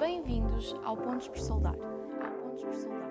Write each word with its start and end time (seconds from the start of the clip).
Bem-vindos 0.00 0.74
ao 0.82 0.96
Pontos 0.96 1.28
por 1.28 1.38
Soldar. 1.38 1.74
Ao 1.74 2.32
Pontos 2.38 2.64
por 2.64 2.72
Soldar. 2.72 3.10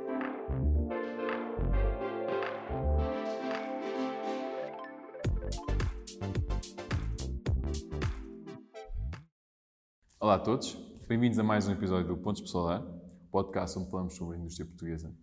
Olá 10.19 10.33
a 10.33 10.39
todos, 10.39 10.73
bem-vindos 11.07 11.37
a 11.37 11.43
mais 11.43 11.67
um 11.67 11.73
episódio 11.73 12.07
do 12.07 12.17
Pontos 12.17 12.41
por 12.41 12.47
Soldar, 12.47 12.83
podcast 13.29 13.77
onde 13.77 13.91
falamos 13.91 14.15
sobre 14.15 14.37
a 14.37 14.39
indústria 14.39 14.65
portuguesa. 14.65 15.15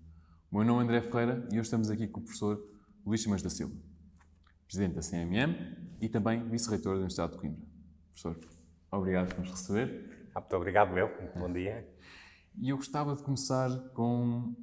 O 0.52 0.58
meu 0.58 0.64
nome 0.64 0.82
é 0.82 0.84
André 0.84 1.02
Ferreira 1.02 1.48
e 1.50 1.54
hoje 1.54 1.62
estamos 1.62 1.90
aqui 1.90 2.06
com 2.06 2.20
o 2.20 2.22
professor 2.22 2.64
Luís 3.04 3.20
Chamas 3.20 3.42
da 3.42 3.50
Silva, 3.50 3.74
presidente 4.68 4.94
da 4.94 5.00
CMM 5.00 5.96
e 6.00 6.08
também 6.08 6.48
vice-reitor 6.48 6.92
da 6.92 6.98
Universidade 6.98 7.32
de 7.32 7.38
Coimbra. 7.38 7.66
Professor, 8.12 8.38
obrigado 8.92 9.34
por 9.34 9.40
nos 9.40 9.50
receber. 9.50 10.15
Ah, 10.36 10.40
muito 10.40 10.54
obrigado, 10.54 10.98
eu. 10.98 11.08
Bom 11.34 11.50
dia. 11.50 11.88
E 12.58 12.68
eu 12.68 12.76
gostava 12.76 13.16
de 13.16 13.22
começar 13.22 13.70
com 13.94 14.54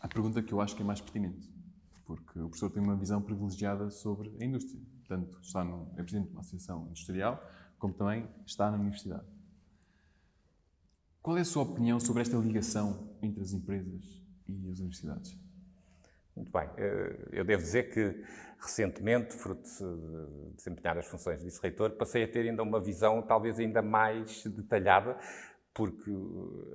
a 0.00 0.08
pergunta 0.08 0.42
que 0.42 0.52
eu 0.52 0.60
acho 0.60 0.74
que 0.74 0.82
é 0.82 0.84
mais 0.84 1.00
pertinente, 1.00 1.48
porque 2.04 2.40
o 2.40 2.48
professor 2.48 2.68
tem 2.68 2.82
uma 2.82 2.96
visão 2.96 3.22
privilegiada 3.22 3.90
sobre 3.90 4.36
a 4.40 4.44
indústria. 4.44 4.82
Tanto 5.06 5.38
está 5.40 5.62
no, 5.62 5.88
é 5.92 6.02
presidente 6.02 6.26
de 6.26 6.32
uma 6.32 6.40
associação 6.40 6.88
industrial, 6.88 7.40
como 7.78 7.94
também 7.94 8.28
está 8.44 8.72
na 8.72 8.76
universidade. 8.76 9.24
Qual 11.22 11.38
é 11.38 11.42
a 11.42 11.44
sua 11.44 11.62
opinião 11.62 12.00
sobre 12.00 12.22
esta 12.22 12.36
ligação 12.36 13.16
entre 13.22 13.40
as 13.40 13.52
empresas 13.52 14.26
e 14.48 14.68
as 14.68 14.80
universidades? 14.80 15.38
Muito 16.38 16.52
bem. 16.52 16.68
Eh, 16.76 17.16
Eu 17.32 17.44
devo 17.44 17.62
dizer 17.62 17.90
que, 17.90 18.24
recentemente, 18.60 19.34
fruto 19.34 19.68
de 19.68 20.54
desempenhar 20.56 20.96
as 20.96 21.06
funções 21.06 21.38
de 21.40 21.44
vice-reitor, 21.44 21.90
passei 21.92 22.22
a 22.24 22.28
ter 22.28 22.48
ainda 22.48 22.62
uma 22.62 22.80
visão 22.80 23.20
talvez 23.22 23.58
ainda 23.58 23.82
mais 23.82 24.44
detalhada, 24.44 25.18
porque 25.74 26.10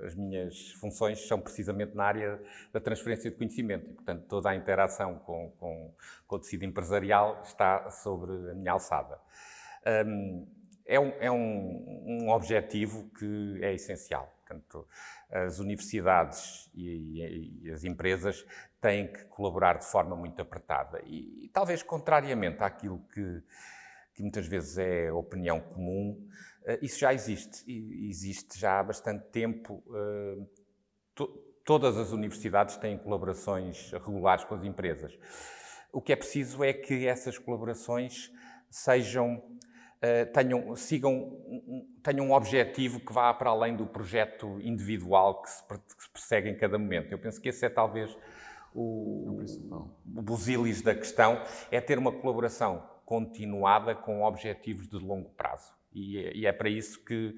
as 0.04 0.14
minhas 0.14 0.72
funções 0.72 1.26
são 1.26 1.40
precisamente 1.40 1.94
na 1.94 2.04
área 2.04 2.42
da 2.72 2.80
transferência 2.80 3.30
de 3.30 3.36
conhecimento. 3.36 3.90
E, 3.90 3.94
portanto, 3.94 4.26
toda 4.28 4.50
a 4.50 4.54
interação 4.54 5.16
com, 5.20 5.50
com, 5.58 5.94
com 6.26 6.36
o 6.36 6.38
tecido 6.38 6.64
empresarial 6.64 7.40
está 7.42 7.90
sobre 7.90 8.32
a 8.50 8.54
minha 8.54 8.72
alçada. 8.72 9.18
Hum, 10.06 10.46
é 10.86 11.00
um, 11.00 11.08
é 11.20 11.30
um, 11.30 12.24
um 12.24 12.30
objetivo 12.30 13.10
que 13.18 13.58
é 13.62 13.72
essencial. 13.74 14.33
Portanto, 14.44 14.86
as 15.30 15.58
universidades 15.58 16.70
e, 16.74 16.84
e, 16.84 17.60
e, 17.64 17.70
as 17.72 17.82
empresas 17.82 18.44
têm 18.80 19.10
que 19.10 19.24
colaborar 19.24 19.78
de 19.78 19.86
forma 19.86 20.14
muito 20.14 20.40
apertada. 20.40 21.00
E, 21.04 21.46
e 21.46 21.48
talvez 21.48 21.82
contrariamente 21.82 22.62
àquilo 22.62 22.98
que, 23.12 23.42
que, 24.14 24.22
muitas 24.22 24.46
vezes 24.46 24.76
é 24.76 25.10
opinião 25.10 25.60
comum, 25.60 26.28
uh, 26.62 26.78
isso 26.82 26.98
já 26.98 27.14
existe. 27.14 27.64
E 27.66 28.08
existe 28.10 28.58
já 28.58 28.78
há 28.78 28.82
bastante 28.82 29.24
tempo. 29.30 29.82
Uh, 29.86 30.46
to, 31.14 31.26
todas 31.64 31.96
as 31.96 32.12
universidades 32.12 32.76
têm 32.76 32.98
colaborações 32.98 33.90
regulares 33.92 34.44
com 34.44 34.54
as 34.54 34.64
empresas. 34.64 35.18
O 35.90 36.02
que 36.02 36.12
é 36.12 36.16
preciso 36.16 36.62
é 36.62 36.72
que 36.74 37.06
essas 37.06 37.38
colaborações 37.38 38.30
sejam 38.68 39.42
tenham, 40.32 40.76
sigam, 40.76 41.38
tenham 42.02 42.26
um 42.26 42.32
objetivo 42.32 43.00
que 43.00 43.12
vá 43.12 43.32
para 43.32 43.50
além 43.50 43.74
do 43.74 43.86
projeto 43.86 44.60
individual 44.60 45.42
que 45.42 45.50
se, 45.50 45.62
que 45.66 46.02
se 46.02 46.10
persegue 46.10 46.50
em 46.50 46.56
cada 46.56 46.78
momento. 46.78 47.12
Eu 47.12 47.18
penso 47.18 47.40
que 47.40 47.48
esse 47.48 47.64
é 47.64 47.68
talvez 47.68 48.14
o, 48.74 49.40
o 50.16 50.22
busilis 50.22 50.82
da 50.82 50.94
questão, 50.94 51.40
é 51.70 51.80
ter 51.80 51.98
uma 51.98 52.12
colaboração 52.12 52.82
continuada 53.06 53.94
com 53.94 54.22
objetivos 54.22 54.88
de 54.88 54.96
longo 54.96 55.30
prazo. 55.30 55.72
E, 55.92 56.40
e 56.40 56.46
é 56.46 56.52
para 56.52 56.68
isso 56.68 57.02
que, 57.04 57.36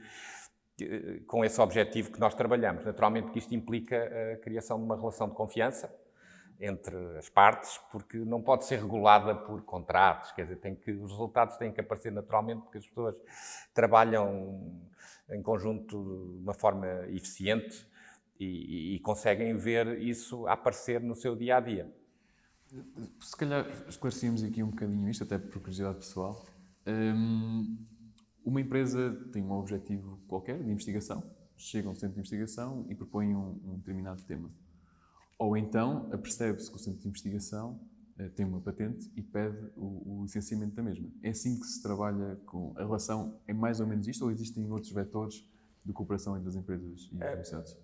com 1.27 1.45
esse 1.45 1.61
objetivo 1.61 2.11
que 2.11 2.19
nós 2.19 2.35
trabalhamos. 2.35 2.85
Naturalmente 2.85 3.31
que 3.31 3.39
isto 3.39 3.55
implica 3.55 4.33
a 4.33 4.37
criação 4.39 4.79
de 4.79 4.85
uma 4.85 4.97
relação 4.97 5.29
de 5.29 5.35
confiança, 5.35 5.95
entre 6.61 6.97
as 7.19 7.29
partes, 7.29 7.79
porque 7.91 8.19
não 8.19 8.41
pode 8.41 8.65
ser 8.65 8.81
regulada 8.81 9.35
por 9.35 9.63
contratos, 9.63 10.33
quer 10.33 10.43
dizer, 10.43 10.57
tem 10.57 10.75
que, 10.75 10.91
os 10.93 11.11
resultados 11.11 11.57
têm 11.57 11.73
que 11.73 11.81
aparecer 11.81 12.13
naturalmente, 12.13 12.63
porque 12.63 12.79
as 12.79 12.87
pessoas 12.87 13.15
trabalham 13.75 14.81
em 15.31 15.43
conjunto 15.43 16.35
de 16.37 16.43
uma 16.43 16.55
forma 16.55 16.87
eficiente 17.09 17.87
e, 18.39 18.45
e, 18.45 18.97
e 18.97 19.01
conseguem 19.01 19.57
ver 19.57 20.01
isso 20.01 20.47
aparecer 20.47 21.01
no 21.01 21.15
seu 21.15 21.37
dia 21.37 21.57
a 21.57 21.61
dia. 21.61 21.93
Se 23.21 23.37
calhar 23.37 23.67
esclarecíamos 23.89 24.43
aqui 24.43 24.63
um 24.63 24.71
bocadinho 24.71 25.09
isto, 25.09 25.25
até 25.25 25.39
por 25.39 25.61
curiosidade 25.61 25.99
pessoal. 25.99 26.45
Um, 26.87 27.77
uma 28.45 28.61
empresa 28.61 29.13
tem 29.33 29.43
um 29.43 29.53
objetivo 29.53 30.19
qualquer 30.29 30.63
de 30.63 30.71
investigação, 30.71 31.23
chega 31.57 31.89
a 31.89 31.91
um 31.91 31.95
centro 31.95 32.15
de 32.15 32.21
investigação 32.21 32.87
e 32.89 32.95
propõe 32.95 33.35
um, 33.35 33.61
um 33.65 33.77
determinado 33.79 34.23
tema 34.23 34.51
ou 35.39 35.57
então, 35.57 36.09
apercebe-se 36.13 36.71
que 36.71 36.77
o 36.77 36.79
centro 36.79 37.01
de 37.01 37.09
investigação 37.09 37.79
uh, 38.19 38.31
tem 38.31 38.47
uma 38.47 38.61
patente 38.61 39.11
e 39.15 39.23
pede 39.23 39.71
o, 39.77 40.21
o, 40.21 40.23
licenciamento 40.23 40.75
da 40.75 40.83
mesma. 40.83 41.09
É 41.23 41.31
assim 41.31 41.59
que 41.59 41.67
se 41.67 41.83
trabalha 41.83 42.37
com 42.47 42.73
a 42.77 42.81
relação, 42.81 43.39
é 43.47 43.53
mais 43.53 43.81
ou 43.81 43.87
menos 43.87 44.09
isto, 44.09 44.25
ou 44.25 44.31
existem 44.31 44.71
outros 44.71 44.93
vetores 44.93 45.47
de 45.85 45.93
cooperação 45.93 46.37
entre 46.37 46.49
as 46.49 46.57
empresas 46.57 47.11
e 47.13 47.23
as 47.23 47.29
universidades? 47.29 47.79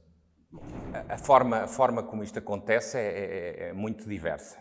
A, 0.93 1.15
a, 1.15 1.19
forma, 1.19 1.59
a 1.59 1.69
forma 1.69 2.03
como 2.03 2.23
isto 2.23 2.39
acontece 2.39 2.99
é, 2.99 3.03
é, 3.03 3.69
é 3.69 3.73
muito 3.73 4.09
diversa. 4.09 4.59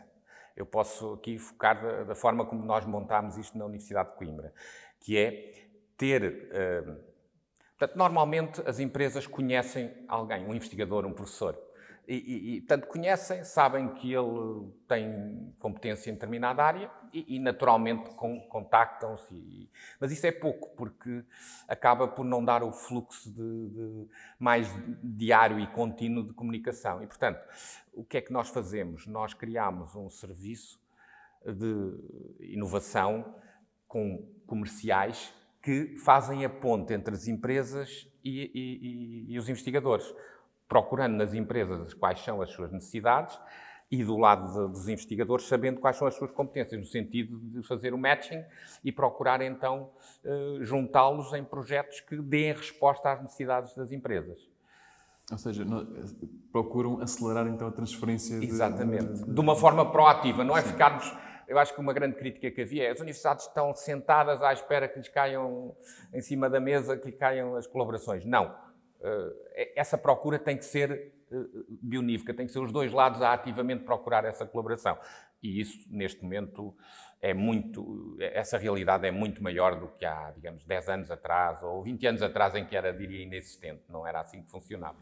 Eu 0.56 0.66
posso 0.66 1.13
aqui 1.13 1.40
focar 1.40 1.81
da, 1.81 2.03
da, 2.03 2.16
forma 2.16 2.46
como 2.46 2.63
nós 2.66 2.85
montámos 2.85 3.38
isto 3.38 3.58
na 3.58 3.66
Universidade 3.66 4.12
de 4.12 4.18
Coimbra, 4.18 4.53
que 5.00 5.18
é 5.18 5.69
ter. 5.97 6.50
Uh, 6.52 7.00
portanto, 7.78 7.97
normalmente 7.97 8.62
as 8.66 8.79
empresas 8.79 9.25
conhecem 9.25 9.94
alguém, 10.09 10.46
um 10.46 10.53
investigador, 10.53 11.06
um 11.06 11.13
professor 11.13 11.58
e, 12.07 12.16
e, 12.16 12.56
e, 12.56 12.62
portanto, 12.62 12.88
conhecem, 12.88 13.44
sabem 13.44 13.94
que 13.94 14.12
ele 14.12 14.72
tem 14.88 15.53
competência 15.59 16.09
em 16.09 16.13
determinada 16.13 16.63
área 16.63 16.91
e, 17.13 17.35
e 17.35 17.39
naturalmente, 17.39 18.09
contactam-se. 18.50 19.69
Mas 20.00 20.11
isso 20.11 20.25
é 20.25 20.31
pouco, 20.31 20.75
porque 20.75 21.23
acaba 21.67 22.07
por 22.07 22.25
não 22.25 22.44
dar 22.44 22.63
o 22.63 22.72
fluxo 22.72 23.29
de, 23.31 23.69
de, 23.69 24.07
mais 24.40 24.67
diário 25.03 25.59
e 25.59 25.67
contínuo 25.67 26.23
de 26.23 26.34
comunicação. 26.34 27.03
E, 27.03 27.07
portanto, 27.07 27.40
o 27.94 28.03
que 28.03 28.17
é 28.17 28.22
que 28.22 28.34
nós 28.34 28.50
fazemos? 28.50 29.06
Nós 29.06 29.34
criamos 29.34 29.95
um 29.95 30.09
serviço 30.09 30.79
de 31.45 32.53
inovação 32.53 33.35
com 33.88 34.28
comerciais 34.47 35.34
que 35.61 35.97
fazem 35.97 36.44
a 36.44 36.50
ponte 36.50 36.94
entre 36.94 37.13
as 37.13 37.28
empresas 37.28 38.07
e, 38.23 39.28
e 39.29 39.38
os 39.38 39.47
investigadores 39.47 40.11
procurando 40.72 41.18
nas 41.18 41.34
empresas 41.34 41.94
quais 41.94 42.24
são 42.24 42.42
as 42.42 42.50
suas 42.50 42.72
necessidades 42.72 43.38
e 43.92 44.06
do 44.06 44.16
lado 44.16 44.70
dos 44.70 44.88
investigadores 44.88 45.46
sabendo 45.46 45.82
quais 45.82 45.98
são 45.98 46.08
as 46.08 46.16
suas 46.16 46.32
competências, 46.32 46.80
no 46.80 46.86
sentido 46.86 47.38
de 47.40 47.62
fazer 47.68 47.94
o 47.94 47.98
matching 47.98 48.42
e 48.82 48.90
procurar 48.90 49.42
então 49.42 49.90
eh, 50.24 50.59
juntá-los 50.62 51.34
em 51.34 51.44
projetos 51.44 52.00
que 52.00 52.16
deem 52.16 52.54
resposta 52.54 53.12
às 53.12 53.22
necessidades 53.22 53.76
das 53.76 53.92
empresas. 53.92 54.50
Ou 55.30 55.38
seja, 55.38 55.66
procuram 56.54 57.02
acelerar 57.02 57.46
então 57.48 57.68
a 57.68 57.72
transferência. 57.72 58.40
De, 58.40 58.46
Exatamente. 58.46 59.26
De, 59.26 59.26
de 59.26 59.40
uma 59.42 59.58
forma 59.58 59.92
proativa, 59.92 60.42
não 60.42 60.56
é 60.56 60.62
Sim. 60.62 60.70
ficarmos. 60.70 61.14
Eu 61.50 61.59
acho 61.59 61.76
que 61.76 61.82
uma 61.82 61.92
grande 61.92 62.16
crítica 62.16 62.50
que 62.50 62.62
havia 62.62 62.86
é 62.86 62.92
as 62.92 63.00
universidades 63.02 63.46
estão 63.46 63.76
sentadas 63.76 64.42
à 64.42 64.53
espera 64.53 64.88
que 64.88 64.98
lhes 64.98 65.09
caiam 65.09 65.76
em 66.14 66.22
cima 66.22 66.50
da 66.50 66.62
mesa, 66.62 66.96
que 66.96 67.08
lhe 67.08 67.18
caiam 67.18 67.58
as 67.58 67.68
colaborações. 67.68 68.24
Não 68.24 68.71
essa 69.75 69.97
procura 69.97 70.38
tem 70.38 70.57
que 70.57 70.66
ser 70.66 71.13
eh, 71.31 71.45
bionífica, 71.81 72.34
tem 72.34 72.45
que 72.45 72.51
ser 72.51 72.59
os 72.59 72.72
dois 72.72 72.91
lados 72.91 73.22
a 73.22 73.34
ativamente 73.34 73.84
procurar 73.84 74.25
essa 74.25 74.45
colaboração. 74.45 74.97
E 75.41 75.59
isso, 75.59 75.88
neste 75.89 76.22
momento, 76.22 76.75
é 77.22 77.34
muito. 77.34 78.17
Essa 78.19 78.57
realidade 78.57 79.07
é 79.07 79.11
muito 79.11 79.41
maior 79.41 79.79
do 79.79 79.88
que 79.88 80.06
há, 80.06 80.31
digamos, 80.31 80.63
10 80.66 80.90
anos 80.90 81.11
atrás 81.11 81.61
ou 81.63 81.84
20 81.84 82.06
anos 82.06 82.22
atrás, 82.22 82.53
em 82.56 82.66
que 82.66 82.75
era, 82.75 82.94
diria, 82.94 83.23
inexistente. 83.23 83.81
Não 83.90 84.06
era 84.06 84.22
assim 84.22 84.44
que 84.44 84.51
funcionava. 84.51 84.97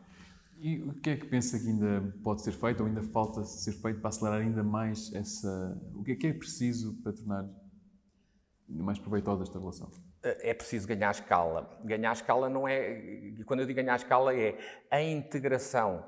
E 0.57 0.81
o 0.81 0.93
que 0.93 1.11
é 1.11 1.15
que 1.15 1.25
pensa 1.25 1.57
que 1.57 1.67
ainda 1.67 2.13
pode 2.21 2.41
ser 2.41 2.51
feito 2.51 2.81
ou 2.81 2.87
ainda 2.87 3.01
falta 3.01 3.43
ser 3.45 3.71
feito 3.71 3.99
para 3.99 4.09
acelerar 4.09 4.41
ainda 4.41 4.63
mais 4.63 5.13
essa. 5.13 5.77
O 5.95 6.03
que 6.03 6.11
é 6.11 6.15
que 6.15 6.27
é 6.27 6.33
preciso 6.33 6.93
para 7.01 7.13
tornar 7.13 7.45
mais 8.69 8.99
proveitosa 8.99 9.43
esta 9.43 9.59
relação? 9.59 9.89
é 10.21 10.53
preciso 10.53 10.87
ganhar 10.87 11.11
escala. 11.11 11.69
Ganhar 11.83 12.11
escala 12.11 12.49
não 12.49 12.67
é. 12.67 13.33
Quando 13.45 13.61
eu 13.61 13.65
digo 13.65 13.77
ganhar 13.77 13.95
escala, 13.95 14.35
é 14.35 14.57
a 14.91 15.01
integração 15.01 16.03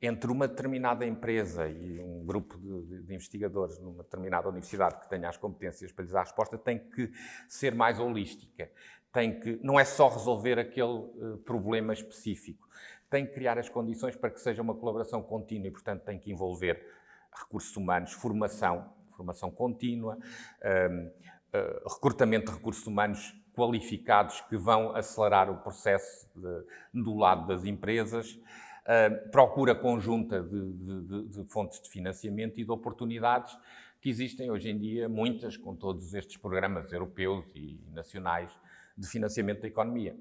entre 0.00 0.30
uma 0.30 0.46
determinada 0.46 1.06
empresa 1.06 1.66
e 1.68 1.98
um 2.00 2.24
grupo 2.24 2.58
de, 2.58 3.02
de, 3.02 3.14
investigadores 3.14 3.78
numa 3.78 4.02
determinada 4.02 4.48
universidade 4.48 5.00
que 5.00 5.08
tenha 5.08 5.28
as 5.28 5.38
competências 5.38 5.90
para 5.90 6.04
lhes 6.04 6.12
dar 6.12 6.20
a 6.20 6.24
resposta 6.24 6.58
tem 6.58 6.78
que 6.78 7.10
ser 7.48 7.74
mais 7.74 7.98
holística. 7.98 8.70
Tem 9.10 9.40
que, 9.40 9.58
não 9.62 9.80
é 9.80 9.84
só 9.84 10.08
resolver 10.08 10.58
aquele 10.58 10.88
uh, 10.88 11.40
problema 11.44 11.94
específico. 11.94 12.68
Tem 13.08 13.24
que 13.24 13.32
criar 13.32 13.58
as 13.58 13.68
condições 13.68 14.14
para 14.14 14.30
que 14.30 14.40
seja 14.40 14.60
uma 14.60 14.74
colaboração 14.74 15.22
contínua 15.22 15.68
e, 15.68 15.70
portanto, 15.70 16.02
tem 16.02 16.18
que 16.18 16.30
envolver 16.30 16.86
recursos 17.32 17.74
humanos, 17.76 18.12
formação, 18.12 18.92
formação 19.16 19.50
contínua, 19.50 20.18
uh, 20.18 21.10
uh, 21.54 21.88
recrutamento 21.88 22.50
de 22.50 22.58
recursos 22.58 22.86
humanos 22.86 23.34
qualificados 23.54 24.40
que 24.42 24.56
vão 24.56 24.94
acelerar 24.94 25.50
o 25.50 25.56
processo 25.56 26.28
de, 26.34 27.02
do 27.02 27.16
lado 27.16 27.46
das 27.46 27.64
empresas, 27.64 28.32
uh, 28.32 29.30
procura 29.30 29.74
conjunta 29.74 30.42
de, 30.42 30.72
de, 30.72 31.28
de, 31.28 31.44
fontes 31.44 31.80
de 31.80 31.88
financiamento 31.88 32.60
e 32.60 32.64
de 32.64 32.70
oportunidades 32.70 33.56
que 34.00 34.10
existem 34.10 34.50
hoje 34.50 34.70
em 34.70 34.78
dia, 34.78 35.08
muitas, 35.08 35.56
com 35.56 35.74
todos 35.74 36.14
estes 36.14 36.36
programas 36.36 36.92
europeus 36.92 37.44
e 37.54 37.80
nacionais 37.92 38.52
de 38.96 39.06
financiamento 39.06 39.62
da 39.62 39.68
economia. 39.68 40.16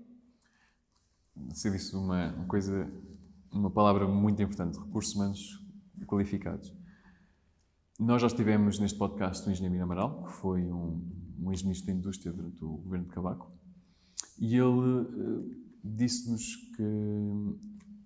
Você 1.50 1.70
disse 1.70 1.96
uma 1.96 2.34
coisa, 2.48 2.90
uma 3.52 3.70
palavra 3.70 4.08
muito 4.08 4.42
importante: 4.42 4.80
recursos 4.80 5.14
humanos 5.14 5.62
qualificados. 6.08 6.74
Nós 7.98 8.22
já 8.22 8.28
estivemos 8.28 8.78
neste 8.78 8.98
podcast 8.98 9.48
o 9.48 9.52
engenheiro 9.52 9.82
Amaral, 9.82 10.26
que 10.26 10.34
foi 10.34 10.62
um, 10.70 11.02
um 11.40 11.50
ex-ministro 11.52 11.88
da 11.88 11.94
Indústria 11.94 12.34
durante 12.34 12.62
o 12.62 12.72
governo 12.72 13.06
de 13.06 13.12
Cavaco, 13.12 13.50
e 14.38 14.58
ele 14.58 14.66
uh, 14.66 15.56
disse-nos 15.82 16.58
que, 16.76 16.84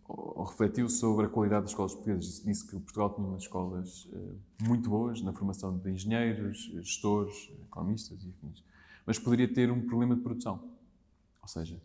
ou 0.07 0.44
refletiu 0.44 0.88
sobre 0.89 1.25
a 1.25 1.30
qualidade 1.30 1.63
das 1.63 1.71
escolas 1.71 1.95
portuguesas. 1.95 2.44
Disse 2.44 2.68
que 2.68 2.80
Portugal 2.80 3.15
tinha 3.15 3.27
umas 3.27 3.41
escolas 3.41 4.06
uh, 4.06 4.38
muito 4.62 4.91
boas 4.91 5.24
na 5.24 5.33
formação 5.33 5.75
de 5.75 5.89
engenheiros, 5.89 6.69
gestores, 6.83 7.51
economistas 7.63 8.24
e 8.24 8.30
afins, 8.30 8.63
mas 9.07 9.18
poderia 9.18 9.51
ter 9.51 9.71
um 9.71 9.88
problema 9.88 10.15
de 10.15 10.21
produção. 10.21 10.69
Ou 11.42 11.47
seja, 11.47 11.81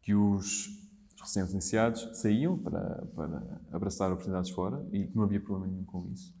que 0.00 0.14
os 0.14 0.80
recém-licenciados 1.20 2.08
saíam 2.20 2.56
para, 2.56 3.04
para 3.16 3.60
abraçar 3.72 4.12
oportunidades 4.12 4.50
fora 4.50 4.86
e 4.92 5.08
que 5.08 5.16
não 5.16 5.24
havia 5.24 5.40
problema 5.40 5.66
nenhum 5.66 5.84
com 5.84 6.08
isso 6.12 6.40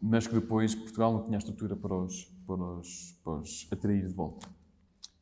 mas 0.00 0.26
que 0.26 0.34
depois 0.34 0.74
Portugal 0.74 1.12
não 1.12 1.24
tinha 1.24 1.36
a 1.36 1.38
estrutura 1.38 1.76
para 1.76 1.94
os, 1.94 2.24
para 2.46 2.54
os, 2.54 3.20
para 3.22 3.32
os 3.34 3.68
atrair 3.70 4.06
de 4.06 4.14
volta. 4.14 4.48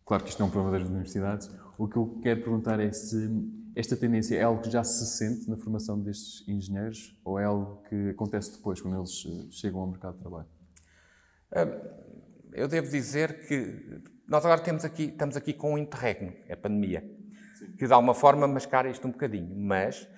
Claro 0.04 0.22
que 0.22 0.30
isto 0.30 0.38
não 0.38 0.46
é 0.46 0.48
um 0.48 0.52
problema 0.52 0.78
das 0.78 0.88
universidades. 0.88 1.50
O 1.76 1.88
que 1.88 1.96
eu 1.96 2.19
quero 2.22 2.40
perguntar 2.42 2.80
é 2.80 2.90
se 2.92 3.28
esta 3.75 3.96
tendência 3.96 4.36
é 4.36 4.42
algo 4.42 4.62
que 4.62 4.70
já 4.70 4.82
se 4.82 5.06
sente 5.19 5.48
na 5.48 5.56
formação 5.56 6.00
destes 6.00 6.46
engenheiros 6.48 7.16
ou 7.25 7.38
é 7.38 7.44
algo 7.44 7.82
que 7.88 8.10
acontece 8.10 8.52
depois, 8.52 8.80
quando 8.80 8.96
eles 8.96 9.25
eh, 9.26 9.46
chegam 9.50 9.80
ao 9.80 9.86
mercado 9.86 10.14
de 10.14 10.20
trabalho? 10.20 10.48
Eu 12.52 12.66
devo 12.69 12.90
dizer 12.90 13.46
que 13.46 14.02
nós 14.26 14.44
agora 14.44 14.60
temos 14.60 14.84
aqui, 14.84 15.04
estamos 15.04 15.36
aqui 15.36 15.52
com 15.52 15.75
um 15.75 15.78
interregno, 15.78 16.32
é 16.46 16.54
a 16.54 16.56
pandemia, 16.56 17.08
Sim. 17.58 17.72
que 17.72 17.86
de 17.86 17.92
alguma 17.92 18.14
forma 18.14 18.48
mascara 18.48 18.90
isto 18.90 19.06
um 19.06 19.12
bocadinho, 19.12 19.54
mas 19.56 20.08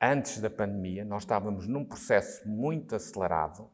antes 0.00 0.40
da 0.40 0.50
pandemia 0.50 1.04
nós 1.04 1.22
estávamos 1.22 1.66
num 1.66 1.84
processo 1.84 2.48
muito 2.48 2.94
acelerado 2.94 3.70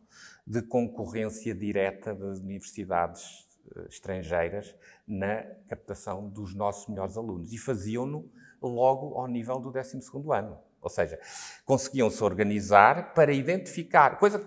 de 0.47 0.63
concorrência 0.63 1.55
direta 1.55 2.15
das 2.15 2.39
universidades 2.39 3.47
eh, 3.75 3.87
estrangeiras 3.89 4.75
na 5.07 5.43
captação 5.69 6.29
dos 6.29 6.55
nossos 6.55 6.89
melhores 6.89 7.17
alunos. 7.17 7.53
E 7.53 7.59
faziam-no 7.59 8.31
logo 8.63 9.19
ao 9.19 9.27
nível 9.27 9.59
do 9.59 9.73
12 9.73 9.99
ano. 10.33 10.59
Ou 10.81 10.89
seja, 10.89 11.19
conseguiam-se 11.65 12.23
organizar 12.23 13.13
para 13.13 13.33
identificar, 13.33 14.19
coisa 14.19 14.39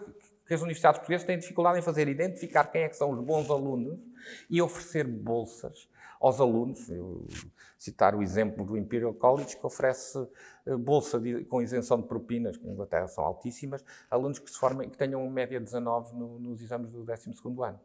que 0.48 0.54
as 0.54 0.62
universidades 0.62 1.00
portuguesas 1.00 1.28
têm 1.28 1.38
dificuldade 1.38 1.80
em 1.80 1.82
fazer, 1.82 2.08
identificar 2.08 2.64
quem 2.66 2.84
é 2.84 2.90
que 2.90 2.96
são 2.96 3.12
os 3.12 3.24
bons 3.24 3.50
alunos 3.50 4.00
e 4.50 4.62
oferecer 4.62 5.06
bolsas 5.06 5.90
aos 6.20 6.40
alunos. 6.40 6.90
Eu 6.90 7.26
citar 7.78 8.14
o 8.14 8.22
exemplo 8.22 8.66
do 8.66 8.78
Imperial 8.78 9.14
College, 9.14 9.56
que 9.56 9.66
oferece 9.66 10.20
eh, 10.66 10.76
bolsa 10.76 11.18
de, 11.20 11.46
com 11.46 11.62
isenção 11.62 12.02
de 12.02 12.08
propinas, 12.08 12.58
que 12.58 12.66
na 12.66 12.74
Inglaterra 12.74 13.08
são 13.08 13.24
altíssimas, 13.24 13.84
alunos 14.12 14.38
que 14.38 14.52
se 14.52 14.60
formem, 14.60 14.90
que 14.90 14.98
tenham 14.98 15.28
média 15.30 15.60
19 15.60 16.14
no, 16.16 16.40
nos 16.40 16.62
exames 16.62 16.92
do 16.92 17.06
12 17.06 17.32
ano. 17.64 17.80